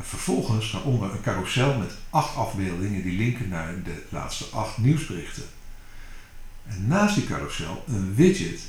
Vervolgens 0.00 0.72
daaronder 0.72 1.12
een 1.12 1.22
carousel 1.22 1.78
met 1.78 1.92
acht 2.10 2.36
afbeeldingen 2.36 3.02
die 3.02 3.16
linken 3.18 3.48
naar 3.48 3.82
de 3.82 4.04
laatste 4.08 4.44
acht 4.44 4.78
nieuwsberichten. 4.78 5.44
En 6.66 6.86
naast 6.86 7.14
die 7.14 7.26
carousel 7.26 7.84
een 7.86 8.14
widget 8.14 8.60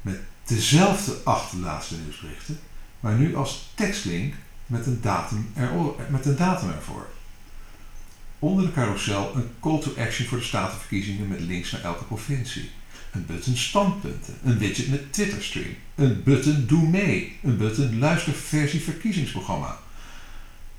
met 0.00 0.20
dezelfde 0.44 1.16
acht 1.24 1.52
laatste 1.52 1.96
nieuwsberichten, 1.96 2.60
maar 3.00 3.14
nu 3.14 3.36
als 3.36 3.72
tekstlink 3.74 4.34
met 4.66 4.86
een 4.86 5.00
datum, 5.00 5.50
er, 5.54 5.70
met 6.08 6.26
een 6.26 6.36
datum 6.36 6.70
ervoor. 6.70 7.06
Onder 8.38 8.64
de 8.64 8.72
carousel 8.72 9.32
een 9.34 9.50
call 9.60 9.80
to 9.80 9.94
action 9.98 10.26
voor 10.26 10.38
de 10.38 10.44
statenverkiezingen 10.44 11.28
met 11.28 11.40
links 11.40 11.70
naar 11.70 11.82
elke 11.82 12.04
provincie. 12.04 12.70
Een 13.12 13.26
button 13.26 13.56
standpunten, 13.56 14.34
een 14.44 14.58
widget 14.58 14.90
met 14.90 15.12
Twitterstream, 15.12 15.74
een 15.94 16.22
button 16.22 16.64
doe 16.66 16.88
mee, 16.88 17.38
een 17.42 17.56
button 17.56 17.98
luisterversie 17.98 18.80
verkiezingsprogramma, 18.80 19.78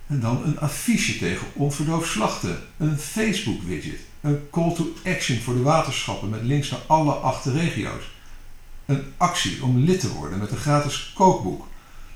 en 0.09 0.19
dan 0.19 0.43
een 0.43 0.59
affiche 0.59 1.17
tegen 1.17 1.47
onverdoofd 1.53 2.09
slachten. 2.09 2.57
Een 2.77 2.97
Facebook 2.97 3.61
widget. 3.61 3.99
Een 4.21 4.49
call 4.51 4.75
to 4.75 4.93
action 5.05 5.39
voor 5.39 5.53
de 5.53 5.61
waterschappen 5.61 6.29
met 6.29 6.43
links 6.43 6.69
naar 6.69 6.79
alle 6.87 7.11
acht 7.11 7.45
regio's. 7.45 8.03
Een 8.85 9.03
actie 9.17 9.63
om 9.63 9.77
lid 9.77 9.99
te 9.99 10.13
worden 10.13 10.39
met 10.39 10.51
een 10.51 10.57
gratis 10.57 11.11
kookboek. 11.15 11.67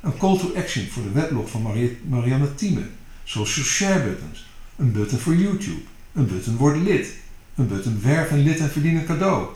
Een 0.02 0.18
call 0.18 0.38
to 0.38 0.54
action 0.56 0.88
voor 0.88 1.04
de 1.04 1.12
weblog 1.12 1.50
van 1.50 1.90
Marianne 2.10 2.56
Thieme. 2.56 2.90
Social 3.24 3.66
share 3.66 4.04
buttons. 4.04 4.46
Een 4.76 4.92
button 4.92 5.20
voor 5.20 5.36
YouTube. 5.36 5.82
Een 6.14 6.28
button 6.28 6.58
word 6.58 6.78
lid. 6.78 7.16
Een 7.56 7.68
button 7.68 8.02
werf 8.02 8.32
een 8.32 8.44
lid 8.44 8.60
en 8.60 8.70
verdien 8.70 8.96
een 8.96 9.06
cadeau. 9.06 9.48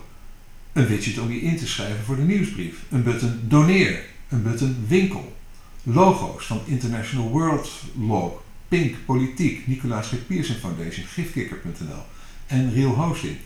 Een 0.72 0.86
widget 0.86 1.18
om 1.18 1.32
je 1.32 1.40
in 1.40 1.56
te 1.56 1.66
schrijven 1.66 2.04
voor 2.04 2.16
de 2.16 2.22
nieuwsbrief. 2.22 2.84
Een 2.90 3.02
button 3.02 3.40
doneer. 3.42 4.04
Een 4.28 4.42
button 4.42 4.76
winkel 4.88 5.36
logo's 5.82 6.46
van 6.46 6.60
International 6.64 7.28
World 7.28 7.70
Log, 7.98 8.42
Pink, 8.68 8.96
Politiek, 9.04 9.66
Nicolaas 9.66 10.08
G. 10.08 10.26
Pearson 10.26 10.56
Foundation, 10.56 11.06
Gifkikker.nl 11.06 12.02
en 12.46 12.72
Real 12.72 12.94
Hosting. 12.94 13.36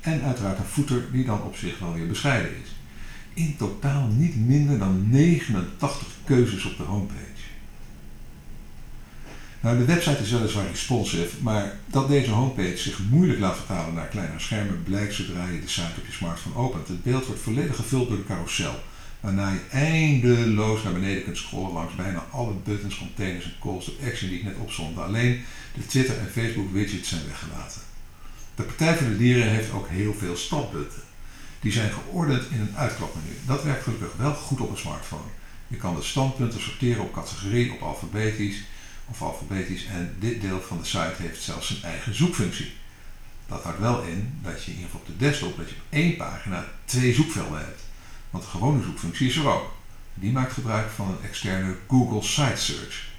En 0.00 0.22
uiteraard 0.22 0.58
een 0.58 0.64
footer 0.64 1.12
die 1.12 1.24
dan 1.24 1.42
op 1.42 1.56
zich 1.56 1.78
wel 1.78 1.94
weer 1.94 2.06
bescheiden 2.06 2.50
is. 2.62 2.76
In 3.34 3.56
totaal 3.56 4.06
niet 4.06 4.46
minder 4.46 4.78
dan 4.78 5.10
89 5.10 6.06
keuzes 6.24 6.64
op 6.64 6.76
de 6.76 6.82
homepage. 6.82 7.33
Nou, 9.64 9.78
de 9.78 9.84
website 9.84 10.22
is 10.22 10.30
weliswaar 10.30 10.66
responsive, 10.66 11.42
maar 11.42 11.78
dat 11.86 12.08
deze 12.08 12.30
homepage 12.30 12.76
zich 12.76 12.98
moeilijk 13.10 13.38
laat 13.38 13.56
vertalen 13.56 13.94
naar 13.94 14.06
kleinere 14.06 14.38
schermen 14.38 14.82
blijkt 14.82 15.14
zodra 15.14 15.46
je 15.46 15.60
de 15.60 15.68
site 15.68 16.00
op 16.00 16.06
je 16.06 16.12
smartphone 16.12 16.56
opent. 16.56 16.88
Het 16.88 17.02
beeld 17.02 17.26
wordt 17.26 17.40
volledig 17.40 17.76
gevuld 17.76 18.08
door 18.08 18.16
de 18.16 18.24
carousel 18.24 18.74
waarna 19.20 19.50
je 19.50 19.60
eindeloos 19.70 20.82
naar 20.82 20.92
beneden 20.92 21.24
kunt 21.24 21.36
scrollen 21.36 21.72
langs 21.72 21.94
bijna 21.94 22.24
alle 22.30 22.52
buttons, 22.64 22.98
containers 22.98 23.44
en 23.44 23.52
calls 23.60 23.84
to 23.84 23.92
action 24.06 24.28
die 24.28 24.38
ik 24.38 24.44
net 24.44 24.56
opzond. 24.56 24.98
Alleen 24.98 25.44
de 25.74 25.86
Twitter 25.86 26.18
en 26.18 26.30
Facebook 26.30 26.72
widgets 26.72 27.08
zijn 27.08 27.26
weggelaten. 27.26 27.80
De 28.54 28.62
Partij 28.62 28.96
voor 28.96 29.08
de 29.08 29.16
Dieren 29.16 29.48
heeft 29.48 29.72
ook 29.72 29.88
heel 29.88 30.14
veel 30.14 30.36
standpunten. 30.36 31.02
Die 31.60 31.72
zijn 31.72 31.90
geordend 31.92 32.50
in 32.50 32.60
een 32.60 32.76
uitklapmenu. 32.76 33.36
Dat 33.46 33.64
werkt 33.64 33.82
gelukkig 33.82 34.16
wel 34.16 34.34
goed 34.34 34.60
op 34.60 34.70
een 34.70 34.76
smartphone. 34.76 35.30
Je 35.68 35.76
kan 35.76 35.94
de 35.94 36.02
standpunten 36.02 36.60
sorteren 36.60 37.02
op 37.02 37.12
categorie, 37.12 37.72
op 37.72 37.82
alfabetisch 37.82 38.62
of 39.06 39.22
alfabetisch 39.22 39.86
en 39.86 40.16
dit 40.18 40.40
deel 40.40 40.60
van 40.60 40.78
de 40.78 40.84
site 40.84 41.14
heeft 41.16 41.42
zelfs 41.42 41.66
zijn 41.66 41.82
eigen 41.82 42.14
zoekfunctie. 42.14 42.72
Dat 43.46 43.62
houdt 43.62 43.78
wel 43.78 44.02
in 44.02 44.38
dat 44.42 44.64
je 44.64 44.72
in 44.72 44.86
op 44.92 45.06
de 45.06 45.16
desktop 45.16 45.56
dat 45.56 45.68
je 45.68 45.74
op 45.74 45.82
één 45.88 46.16
pagina 46.16 46.64
twee 46.84 47.14
zoekvelden 47.14 47.58
hebt. 47.58 47.82
Want 48.30 48.44
de 48.44 48.50
gewone 48.50 48.82
zoekfunctie 48.82 49.28
is 49.28 49.36
er 49.36 49.48
ook. 49.48 49.72
Die 50.14 50.32
maakt 50.32 50.52
gebruik 50.52 50.90
van 50.90 51.08
een 51.08 51.28
externe 51.28 51.76
Google 51.88 52.22
Site 52.22 52.62
Search. 52.62 53.12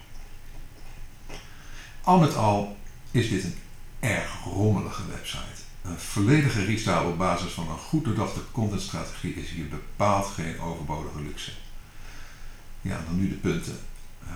Al 2.01 2.19
met 2.19 2.35
al 2.35 2.77
is 3.11 3.29
dit 3.29 3.43
een 3.43 3.57
erg 3.99 4.43
rommelige 4.43 5.07
website. 5.07 5.63
Een 5.81 5.99
volledige 5.99 6.65
restyle 6.65 7.03
op 7.03 7.17
basis 7.17 7.51
van 7.51 7.69
een 7.69 7.77
goed 7.77 8.05
doordachte 8.05 8.39
contentstrategie 8.51 9.35
is 9.35 9.49
hier 9.49 9.67
bepaald 9.67 10.27
geen 10.27 10.59
overbodige 10.59 11.21
luxe. 11.21 11.51
Ja, 12.81 13.01
dan 13.05 13.19
nu 13.19 13.29
de 13.29 13.35
punten. 13.35 13.79
Uh, 14.23 14.29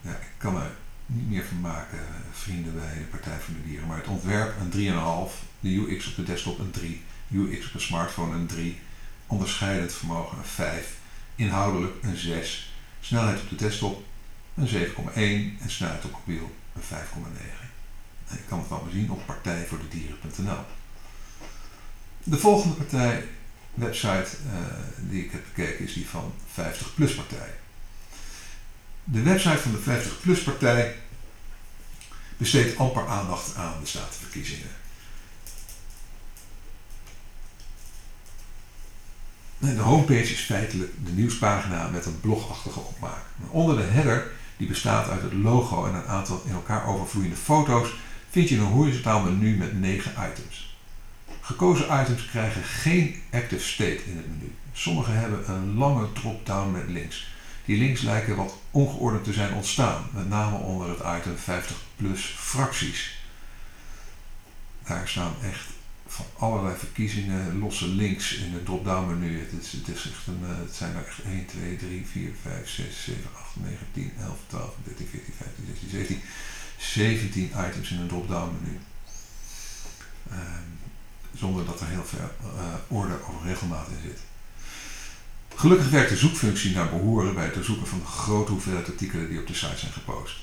ja, 0.00 0.10
ik 0.10 0.32
kan 0.38 0.56
er 0.56 0.70
niet 1.06 1.30
meer 1.30 1.44
van 1.44 1.60
maken, 1.60 1.98
vrienden 2.32 2.74
bij 2.74 2.94
de 2.94 3.04
Partij 3.10 3.38
van 3.40 3.54
de 3.54 3.68
Dieren. 3.68 3.86
Maar 3.86 3.96
het 3.96 4.06
ontwerp 4.06 4.54
een 4.60 4.70
3,5, 5.28 5.32
de 5.60 5.74
UX 5.74 6.06
op 6.08 6.16
de 6.16 6.22
desktop 6.22 6.58
een 6.58 6.70
3, 6.70 7.02
UX 7.30 7.66
op 7.66 7.74
een 7.74 7.80
smartphone 7.80 8.34
een 8.34 8.46
3, 8.46 8.78
onderscheidend 9.26 9.92
vermogen 9.92 10.38
een 10.38 10.44
5, 10.44 10.96
inhoudelijk 11.34 11.94
een 12.02 12.16
6, 12.16 12.74
snelheid 13.00 13.40
op 13.40 13.48
de 13.48 13.56
desktop 13.56 14.04
een 14.54 14.68
7,1 14.68 15.62
en 15.62 15.70
snelheid 15.70 16.04
op 16.04 16.10
mobiel 16.12 16.54
een 16.74 16.82
5,9. 16.82 17.72
En 18.28 18.36
je 18.36 18.42
kan 18.48 18.58
het 18.58 18.70
allemaal 18.70 18.92
zien 18.92 19.10
op 19.10 19.26
partijvoordedieren.nl. 19.26 20.64
De 22.22 22.38
volgende 22.38 22.74
partij, 22.74 23.24
website 23.74 24.26
uh, 24.46 25.10
die 25.10 25.24
ik 25.24 25.32
heb 25.32 25.42
bekeken, 25.54 25.84
is 25.84 25.92
die 25.92 26.08
van 26.08 26.32
50 26.52 26.94
Plus 26.94 27.14
Partij. 27.14 27.54
De 29.04 29.22
website 29.22 29.58
van 29.58 29.72
de 29.72 29.78
50 29.78 30.20
Plus 30.20 30.42
Partij 30.42 30.96
besteedt 32.36 32.78
amper 32.78 33.06
aandacht 33.06 33.54
aan 33.54 33.80
de 33.80 33.86
statenverkiezingen. 33.86 34.68
De 39.58 39.80
homepage 39.80 40.32
is 40.32 40.40
feitelijk 40.40 40.92
de 41.04 41.12
nieuwspagina 41.12 41.88
met 41.88 42.06
een 42.06 42.20
blogachtige 42.20 42.80
opmaak. 42.80 43.24
Onder 43.48 43.76
de 43.76 43.82
header, 43.82 44.30
die 44.56 44.68
bestaat 44.68 45.08
uit 45.08 45.22
het 45.22 45.32
logo 45.32 45.86
en 45.86 45.94
een 45.94 46.06
aantal 46.06 46.42
in 46.46 46.52
elkaar 46.52 46.86
overvloeiende 46.86 47.36
foto's, 47.36 47.88
vind 48.30 48.48
je 48.48 48.56
een 48.56 48.62
horizontaal 48.62 49.20
menu 49.20 49.56
met 49.56 49.80
9 49.80 50.12
items. 50.32 50.76
Gekozen 51.40 52.00
items 52.00 52.26
krijgen 52.26 52.62
geen 52.62 53.22
active 53.32 53.64
state 53.64 54.04
in 54.06 54.16
het 54.16 54.28
menu. 54.28 54.54
Sommige 54.72 55.10
hebben 55.10 55.50
een 55.50 55.74
lange 55.74 56.12
drop-down 56.12 56.70
met 56.70 56.88
links. 56.88 57.33
Die 57.64 57.78
links 57.78 58.00
lijken 58.00 58.36
wat 58.36 58.56
ongeordend 58.70 59.24
te 59.24 59.32
zijn 59.32 59.54
ontstaan, 59.54 60.06
met 60.12 60.28
name 60.28 60.56
onder 60.56 60.88
het 60.88 61.20
item 61.20 61.36
50 61.36 61.76
plus 61.96 62.34
fracties. 62.38 63.18
Daar 64.86 65.08
staan 65.08 65.34
echt 65.42 65.66
van 66.06 66.26
allerlei 66.38 66.76
verkiezingen 66.76 67.58
losse 67.58 67.88
links 67.88 68.34
in 68.34 68.52
het 68.52 68.64
drop-down 68.64 69.18
menu. 69.18 69.38
Het, 69.38 69.62
is, 69.62 69.72
het, 69.72 69.88
is 69.88 70.10
echt 70.10 70.26
een, 70.26 70.40
eh, 70.42 70.58
het 70.58 70.74
zijn 70.74 70.96
er 70.96 71.06
echt 71.06 71.22
1, 71.22 71.46
2, 71.46 71.76
3, 71.76 72.06
4, 72.06 72.32
5, 72.42 72.68
6, 72.68 73.04
7, 73.04 73.22
8, 73.36 73.56
9, 73.56 73.86
10, 73.92 74.12
11, 74.20 74.38
12, 74.46 74.74
13, 74.84 75.06
14, 75.10 75.34
15, 75.38 75.64
16, 75.66 75.88
17, 75.90 76.20
17 76.76 77.52
items 77.68 77.90
in 77.90 77.98
een 77.98 78.08
drop-down 78.08 78.56
menu. 78.60 78.78
Um, 80.32 80.78
zonder 81.34 81.64
dat 81.64 81.80
er 81.80 81.86
heel 81.86 82.04
veel 82.04 82.30
uh, 82.44 82.98
orde 82.98 83.14
of 83.14 83.44
regelmaat 83.44 83.88
in 83.88 84.10
zit. 84.10 84.20
Gelukkig 85.64 85.90
werkt 85.90 86.10
de 86.10 86.16
zoekfunctie 86.16 86.74
naar 86.74 86.88
behoren 86.88 87.34
bij 87.34 87.44
het 87.44 87.54
doorzoeken 87.54 87.86
van 87.86 87.98
de 87.98 88.04
grote 88.04 88.50
hoeveelheid 88.50 88.88
artikelen 88.88 89.28
die 89.28 89.38
op 89.38 89.46
de 89.46 89.54
site 89.54 89.78
zijn 89.78 89.92
gepost. 89.92 90.36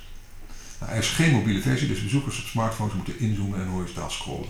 Nou, 0.80 0.92
er 0.92 0.98
is 0.98 1.10
geen 1.10 1.32
mobiele 1.32 1.62
versie, 1.62 1.88
dus 1.88 2.04
bezoekers 2.04 2.40
op 2.40 2.46
smartphones 2.46 2.94
moeten 2.94 3.20
inzoomen 3.20 3.60
en 3.60 3.68
horizontaal 3.68 4.10
scrollen. 4.10 4.50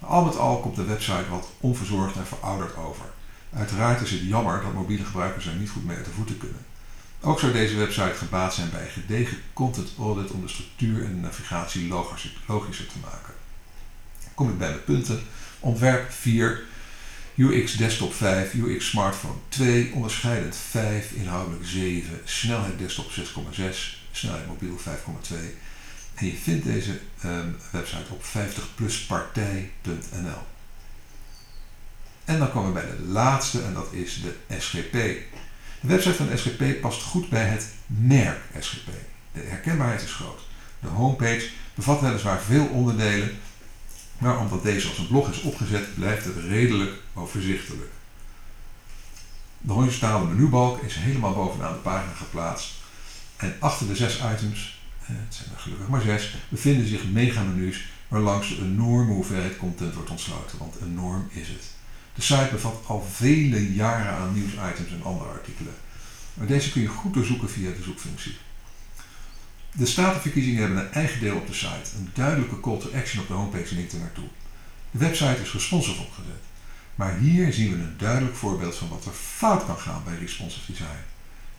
Al 0.00 0.24
met 0.24 0.36
al 0.36 0.60
komt 0.60 0.76
de 0.76 0.84
website 0.84 1.28
wat 1.30 1.48
onverzorgd 1.60 2.16
en 2.16 2.26
verouderd 2.26 2.76
over. 2.76 3.04
Uiteraard 3.52 4.00
is 4.00 4.10
het 4.10 4.20
jammer 4.20 4.62
dat 4.62 4.72
mobiele 4.72 5.04
gebruikers 5.04 5.46
er 5.46 5.54
niet 5.54 5.70
goed 5.70 5.84
mee 5.84 5.96
uit 5.96 6.04
de 6.04 6.10
voeten 6.10 6.38
kunnen. 6.38 6.64
Ook 7.20 7.40
zou 7.40 7.52
deze 7.52 7.76
website 7.76 8.14
gebaat 8.14 8.54
zijn 8.54 8.70
bij 8.70 8.88
gedegen 8.88 9.38
content 9.52 9.88
audit 9.98 10.30
om 10.30 10.40
de 10.40 10.48
structuur 10.48 11.04
en 11.04 11.14
de 11.14 11.20
navigatie 11.20 11.88
logischer 11.88 12.86
te 12.86 12.98
maken. 13.02 13.34
Kom 14.34 14.50
ik 14.50 14.58
bij 14.58 14.68
mijn 14.68 14.84
punten. 14.84 15.20
Ontwerp 15.60 16.10
4, 16.10 16.62
UX 17.36 17.76
desktop 17.76 18.14
5, 18.14 18.54
UX 18.54 18.88
smartphone 18.88 19.38
2, 19.48 19.92
onderscheidend 19.92 20.56
5, 20.56 21.12
inhoudelijk 21.12 21.66
7, 21.66 22.20
snelheid 22.24 22.78
desktop 22.78 23.10
6,6, 23.10 23.16
snelheid 24.12 24.46
mobiel 24.46 24.78
5,2 24.78 25.34
en 26.14 26.26
je 26.26 26.32
vindt 26.32 26.64
deze 26.64 27.00
um, 27.24 27.56
website 27.70 28.12
op 28.12 28.22
50pluspartij.nl. 28.22 30.42
En 32.24 32.38
dan 32.38 32.50
komen 32.50 32.74
we 32.74 32.80
bij 32.80 32.96
de 32.96 33.02
laatste 33.02 33.62
en 33.62 33.74
dat 33.74 33.92
is 33.92 34.22
de 34.22 34.34
SGP. 34.58 34.92
De 34.92 35.22
website 35.80 36.14
van 36.14 36.26
de 36.26 36.36
SGP 36.36 36.80
past 36.80 37.02
goed 37.02 37.28
bij 37.28 37.44
het 37.44 37.68
merk 37.86 38.40
SGP. 38.58 38.90
De 39.32 39.40
herkenbaarheid 39.40 40.02
is 40.02 40.12
groot. 40.12 40.40
De 40.80 40.88
homepage 40.88 41.48
bevat 41.74 42.00
weliswaar 42.00 42.40
veel 42.40 42.66
onderdelen, 42.66 43.38
maar 44.24 44.38
omdat 44.38 44.62
deze 44.62 44.88
als 44.88 44.98
een 44.98 45.06
blog 45.06 45.30
is 45.30 45.40
opgezet, 45.40 45.94
blijft 45.94 46.24
het 46.24 46.36
redelijk 46.36 46.92
overzichtelijk. 47.14 47.90
De 49.60 49.72
horizontale 49.72 50.26
menubalk 50.26 50.82
is 50.82 50.94
helemaal 50.94 51.34
bovenaan 51.34 51.72
de 51.72 51.78
pagina 51.78 52.12
geplaatst 52.12 52.72
en 53.36 53.56
achter 53.58 53.86
de 53.86 53.96
zes 53.96 54.20
items 54.34 54.80
eh, 55.00 55.08
het 55.08 55.34
zijn 55.34 55.48
er 55.54 55.60
gelukkig 55.60 55.88
maar 55.88 56.00
zes, 56.00 56.34
bevinden 56.48 56.88
zich 56.88 57.10
megamenu's 57.12 57.84
waarlangs 58.08 58.50
een 58.50 58.64
enorme 58.64 59.12
hoeveelheid 59.12 59.56
content 59.56 59.94
wordt 59.94 60.10
ontsloten, 60.10 60.58
want 60.58 60.76
enorm 60.82 61.28
is 61.30 61.48
het. 61.48 61.64
De 62.14 62.22
site 62.22 62.48
bevat 62.52 62.82
al 62.86 63.06
vele 63.12 63.74
jaren 63.74 64.12
aan 64.12 64.34
nieuwsitems 64.34 64.90
en 64.90 65.02
andere 65.02 65.30
artikelen. 65.30 65.74
Maar 66.34 66.46
deze 66.46 66.70
kun 66.72 66.82
je 66.82 66.88
goed 66.88 67.14
doorzoeken 67.14 67.50
via 67.50 67.70
de 67.70 67.82
zoekfunctie. 67.82 68.36
De 69.76 69.86
statenverkiezingen 69.86 70.60
hebben 70.60 70.78
een 70.78 70.92
eigen 70.92 71.20
deel 71.20 71.36
op 71.36 71.46
de 71.46 71.54
site. 71.54 71.90
Een 71.96 72.10
duidelijke 72.14 72.60
call 72.60 72.78
to 72.78 72.90
action 72.94 73.22
op 73.22 73.28
de 73.28 73.34
homepage 73.34 73.74
linkt 73.74 73.92
er 73.92 73.98
naartoe. 73.98 74.28
De 74.90 74.98
website 74.98 75.42
is 75.42 75.52
responsive 75.52 76.02
opgezet. 76.02 76.42
Maar 76.94 77.16
hier 77.18 77.52
zien 77.52 77.70
we 77.70 77.82
een 77.82 77.94
duidelijk 77.98 78.36
voorbeeld 78.36 78.76
van 78.76 78.88
wat 78.88 79.04
er 79.04 79.12
fout 79.12 79.66
kan 79.66 79.78
gaan 79.78 80.02
bij 80.04 80.18
responsive 80.18 80.72
design. 80.72 81.04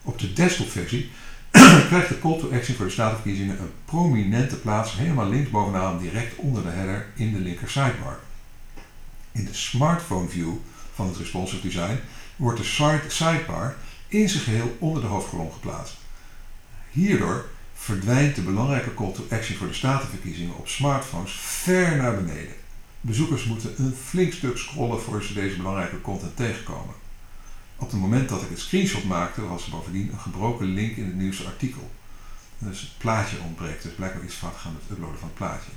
Op 0.01 0.19
de 0.19 0.34
desktopversie 0.34 1.12
krijgt 1.89 2.10
de 2.10 2.19
call 2.19 2.39
to 2.39 2.51
action 2.51 2.75
voor 2.75 2.86
de 2.86 2.91
statenverkiezingen 2.91 3.60
een 3.60 3.71
prominente 3.86 4.56
plaats 4.56 4.95
helemaal 4.95 5.30
links 5.30 5.49
bovenaan, 5.49 5.99
direct 5.99 6.36
onder 6.36 6.63
de 6.63 6.69
header 6.69 7.08
in 7.15 7.34
de 7.34 7.39
linker 7.39 7.69
sidebar. 7.69 8.19
In 9.32 9.45
de 9.45 9.54
smartphone 9.54 10.30
view 10.30 10.54
van 10.93 11.08
het 11.08 11.17
responsive 11.17 11.62
design 11.62 11.99
wordt 12.36 12.60
de 12.60 13.01
sidebar 13.08 13.75
in 14.08 14.30
zijn 14.30 14.43
geheel 14.43 14.78
onder 14.80 15.01
de 15.01 15.08
hoofdkolom 15.08 15.51
geplaatst. 15.51 15.95
Hierdoor 16.91 17.45
verdwijnt 17.86 18.36
de 18.36 18.41
belangrijke 18.41 18.93
call 18.93 19.13
to 19.13 19.28
action 19.30 19.58
voor 19.58 19.67
de 19.67 19.74
statenverkiezingen 19.74 20.58
op 20.58 20.67
smartphones 20.67 21.32
ver 21.32 21.98
naar 21.98 22.15
beneden. 22.15 22.54
Bezoekers 23.02 23.43
moeten 23.43 23.74
een 23.78 23.95
flink 24.06 24.34
stuk 24.34 24.58
scrollen 24.58 25.02
voor 25.02 25.24
ze 25.24 25.34
deze 25.34 25.58
belangrijke 25.58 26.02
content 26.02 26.36
tegenkomen. 26.36 26.95
Op 27.76 27.91
het 27.91 28.00
moment 28.00 28.30
dat 28.30 28.41
ik 28.41 28.50
het 28.50 28.60
screenshot 28.60 29.04
maakte, 29.04 29.48
was 29.48 29.65
er 29.65 29.71
bovendien 29.71 30.12
een 30.12 30.19
gebroken 30.19 30.65
link 30.65 30.95
in 30.95 31.06
het 31.06 31.15
nieuwste 31.15 31.45
artikel. 31.45 31.91
Dus 32.58 32.82
het 32.82 32.98
plaatje 32.98 33.38
ontbreekt, 33.39 33.84
dus 33.84 33.93
blijkbaar 33.93 34.24
iets 34.24 34.36
fout 34.36 34.56
gaan 34.58 34.74
met 34.74 34.82
het 34.82 34.91
uploaden 34.91 35.19
van 35.19 35.28
het 35.28 35.38
plaatje. 35.38 35.71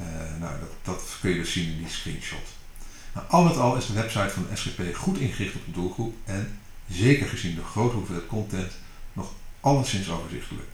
Uh, 0.00 0.06
nou, 0.40 0.58
dat, 0.60 0.70
dat, 0.82 1.16
kun 1.20 1.30
je 1.30 1.36
dus 1.36 1.52
zien 1.52 1.70
in 1.70 1.78
die 1.78 1.88
screenshot. 1.88 2.48
Nou, 3.14 3.26
al 3.28 3.44
met 3.44 3.56
al 3.56 3.76
is 3.76 3.86
de 3.86 3.92
website 3.92 4.30
van 4.30 4.46
de 4.50 4.56
SGP 4.56 4.96
goed 4.96 5.18
ingericht 5.18 5.54
op 5.54 5.64
de 5.64 5.72
doelgroep 5.72 6.14
en, 6.24 6.58
zeker 6.88 7.28
gezien 7.28 7.54
de 7.54 7.64
grote 7.64 7.96
hoeveelheid 7.96 8.26
content, 8.26 8.72
nog 9.12 9.32
alleszins 9.60 10.10
overzichtelijk. 10.10 10.68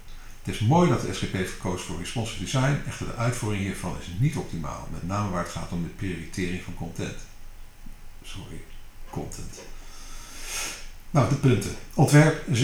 Het 0.48 0.60
is 0.60 0.66
mooi 0.66 0.88
dat 0.90 1.00
de 1.00 1.14
SGP 1.14 1.36
gekozen 1.48 1.86
voor 1.86 1.98
responsive 1.98 2.42
design, 2.44 2.80
echter 2.86 3.06
de 3.06 3.14
uitvoering 3.14 3.62
hiervan 3.62 3.96
is 4.00 4.06
niet 4.18 4.36
optimaal, 4.36 4.88
met 4.92 5.06
name 5.06 5.30
waar 5.30 5.42
het 5.42 5.52
gaat 5.52 5.72
om 5.72 5.82
de 5.82 5.88
prioritering 5.88 6.62
van 6.62 6.74
content. 6.74 7.16
Sorry, 8.22 8.60
content. 9.10 9.60
Nou, 11.10 11.28
de 11.28 11.34
punten. 11.34 11.76
Ontwerp 11.94 12.44
6,5. 12.46 12.54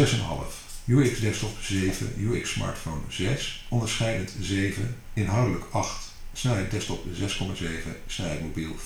UX 0.86 1.20
desktop 1.20 1.58
7, 1.60 2.14
UX 2.18 2.50
smartphone 2.50 3.00
6, 3.08 3.66
onderscheidend 3.68 4.34
7, 4.40 4.96
inhoudelijk 5.12 5.64
8, 5.70 6.12
snelheid 6.32 6.70
desktop 6.70 7.04
6,7, 7.06 7.88
snelheid 8.06 8.40
mobiel 8.40 8.76
5,9. 8.76 8.78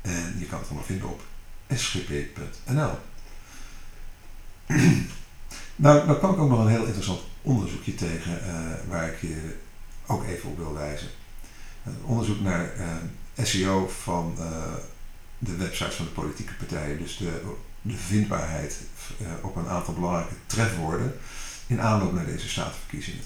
En 0.00 0.36
je 0.38 0.46
kan 0.46 0.58
het 0.58 0.68
allemaal 0.68 0.84
vinden 0.84 1.08
op 1.08 1.22
sgp.nl. 1.68 2.98
nou, 5.76 6.06
dan 6.06 6.18
kwam 6.18 6.32
ik 6.32 6.38
ook 6.38 6.48
nog 6.48 6.58
een 6.58 6.70
heel 6.70 6.84
interessant 6.84 7.20
onderzoekje 7.42 7.94
tegen 7.94 8.40
uh, 8.46 8.90
waar 8.90 9.08
ik 9.08 9.20
je 9.20 9.56
ook 10.06 10.24
even 10.24 10.48
op 10.48 10.56
wil 10.56 10.74
wijzen. 10.74 11.08
Een 11.84 11.96
onderzoek 12.04 12.40
naar 12.40 12.72
uh, 12.78 13.44
SEO 13.44 13.88
van 14.02 14.34
uh, 14.38 14.44
de 15.38 15.56
websites 15.56 15.94
van 15.94 16.04
de 16.04 16.10
politieke 16.10 16.54
partijen. 16.54 16.98
Dus 16.98 17.16
de, 17.16 17.40
de 17.82 17.96
vindbaarheid 17.96 18.76
op 19.40 19.56
een 19.56 19.68
aantal 19.68 19.94
belangrijke 19.94 20.34
trefwoorden 20.46 21.14
in 21.66 21.80
aanloop 21.80 22.12
naar 22.12 22.26
deze 22.26 22.48
statenverkiezingen. 22.48 23.22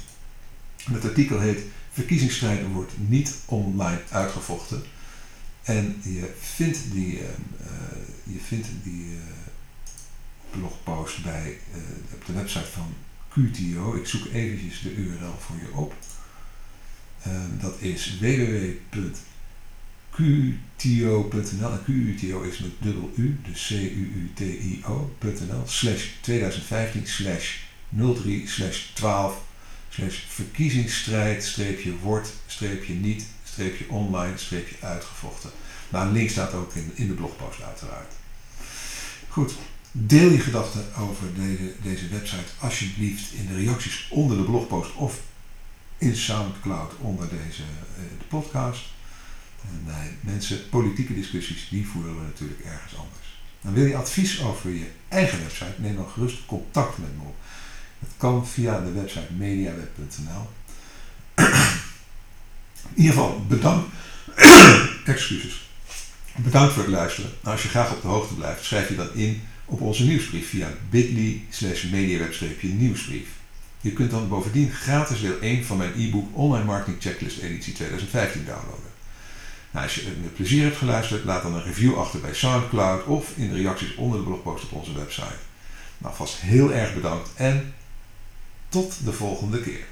Het 0.90 1.04
artikel 1.04 1.40
heet 1.40 1.60
Verkiezingsstrijden 1.92 2.72
wordt 2.72 2.92
niet 2.96 3.34
online 3.44 4.00
uitgevochten. 4.10 4.82
En 5.62 6.00
je 6.02 6.34
vindt 6.40 6.78
die, 6.92 7.20
je 8.22 8.38
vindt 8.38 8.68
die 8.82 9.18
blogpost 10.50 11.22
bij, 11.22 11.58
op 12.14 12.26
de 12.26 12.32
website 12.32 12.66
van 12.66 12.94
QTO. 13.28 13.94
Ik 13.94 14.06
zoek 14.06 14.26
eventjes 14.32 14.80
de 14.80 14.94
URL 14.94 15.34
voor 15.38 15.56
je 15.56 15.72
op. 15.72 15.94
dat 17.60 17.80
is 17.80 18.18
www 18.20 19.06
QUTO.nl. 20.18 21.70
En 21.70 21.84
QUTO 21.84 22.42
is 22.42 22.58
met 22.58 22.70
dubbel 22.80 23.10
U, 23.16 23.38
dus 23.42 23.66
C-U-U-T-I-O.nl. 23.66 25.62
Slash 25.66 26.06
2015 26.20 27.06
slash 27.06 27.56
03 27.88 28.48
slash 28.48 28.86
12 28.94 29.42
slash 29.88 30.18
verkiezingsstrijd 30.28 31.44
streepje 31.44 31.98
wordt 31.98 32.32
streepje 32.46 32.94
niet 32.94 33.26
streepje 33.44 33.88
online 33.88 34.38
streepje 34.38 34.76
uitgevochten. 34.80 35.50
Nou, 35.88 36.06
een 36.06 36.12
link 36.12 36.30
staat 36.30 36.52
ook 36.54 36.74
in, 36.74 36.90
in 36.94 37.08
de 37.08 37.14
blogpost 37.14 37.62
uiteraard. 37.62 38.12
Goed, 39.28 39.54
deel 39.92 40.30
je 40.30 40.40
gedachten 40.40 40.94
over 40.96 41.34
deze, 41.34 41.72
deze 41.82 42.08
website 42.08 42.52
alsjeblieft 42.58 43.32
in 43.32 43.46
de 43.46 43.56
reacties 43.56 44.06
onder 44.10 44.36
de 44.36 44.42
blogpost 44.42 44.94
of 44.94 45.20
in 45.98 46.16
Soundcloud 46.16 46.92
onder 46.98 47.28
deze 47.28 47.62
de 48.18 48.24
podcast. 48.28 48.84
En 49.62 49.84
nee, 49.84 50.10
mensen, 50.20 50.68
politieke 50.68 51.14
discussies, 51.14 51.68
die 51.70 51.86
voeren 51.86 52.14
we 52.14 52.22
natuurlijk 52.22 52.60
ergens 52.64 52.96
anders. 52.96 53.40
Dan 53.60 53.72
wil 53.72 53.84
je 53.84 53.96
advies 53.96 54.42
over 54.42 54.70
je 54.70 54.90
eigen 55.08 55.38
website, 55.38 55.74
neem 55.76 55.96
dan 55.96 56.08
gerust 56.08 56.46
contact 56.46 56.98
met 56.98 57.16
me 57.16 57.22
op. 57.22 57.36
Dat 57.98 58.10
kan 58.16 58.46
via 58.46 58.80
de 58.80 58.92
website 58.92 59.32
mediaweb.nl. 59.36 60.48
In 62.94 63.02
ieder 63.02 63.12
geval, 63.12 63.44
bedankt. 63.48 63.88
Excuses. 65.04 65.68
Bedankt 66.36 66.72
voor 66.72 66.82
het 66.82 66.92
luisteren. 66.92 67.30
Nou, 67.42 67.54
als 67.54 67.62
je 67.62 67.68
graag 67.68 67.92
op 67.92 68.02
de 68.02 68.08
hoogte 68.08 68.34
blijft, 68.34 68.64
schrijf 68.64 68.88
je 68.88 68.96
dat 68.96 69.14
in 69.14 69.42
op 69.68 69.80
onze 69.80 70.04
nieuwsbrief 70.04 70.48
via 70.48 70.68
bit.ly 70.90 71.44
slash 71.50 71.84
mediaweb-nieuwsbrief. 71.84 73.28
Je 73.80 73.92
kunt 73.92 74.10
dan 74.10 74.28
bovendien 74.28 74.70
gratis 74.70 75.20
deel 75.20 75.40
1 75.40 75.64
van 75.64 75.76
mijn 75.76 75.92
e-book 75.96 76.28
Online 76.32 76.64
Marketing 76.64 77.02
Checklist 77.02 77.38
editie 77.38 77.72
2015 77.72 78.44
downloaden. 78.44 78.96
Nou, 79.70 79.84
als 79.84 79.94
je 79.94 80.12
met 80.22 80.34
plezier 80.34 80.62
hebt 80.62 80.76
geluisterd, 80.76 81.24
laat 81.24 81.42
dan 81.42 81.54
een 81.54 81.62
review 81.62 81.98
achter 81.98 82.20
bij 82.20 82.34
Soundcloud 82.34 83.04
of 83.04 83.32
in 83.36 83.48
de 83.48 83.56
reacties 83.56 83.94
onder 83.94 84.18
de 84.18 84.24
blogpost 84.24 84.64
op 84.64 84.72
onze 84.72 84.92
website. 84.92 85.38
Nou, 85.98 86.14
vast 86.14 86.40
heel 86.40 86.72
erg 86.72 86.94
bedankt 86.94 87.30
en 87.34 87.74
tot 88.68 89.04
de 89.04 89.12
volgende 89.12 89.60
keer. 89.60 89.84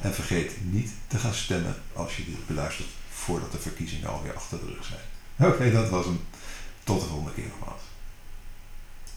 En 0.00 0.14
vergeet 0.14 0.52
niet 0.60 0.90
te 1.06 1.18
gaan 1.18 1.34
stemmen 1.34 1.76
als 1.92 2.16
je 2.16 2.24
dit 2.24 2.46
beluistert 2.46 2.88
voordat 3.10 3.52
de 3.52 3.58
verkiezingen 3.58 4.08
alweer 4.08 4.34
achter 4.34 4.58
de 4.58 4.66
rug 4.66 4.84
zijn. 4.84 5.50
Oké, 5.50 5.72
dat 5.72 5.88
was 5.88 6.04
hem. 6.04 6.20
Tot 6.84 7.00
de 7.00 7.06
volgende 7.06 7.32
keer 7.34 7.44
nogmaals. 7.58 7.87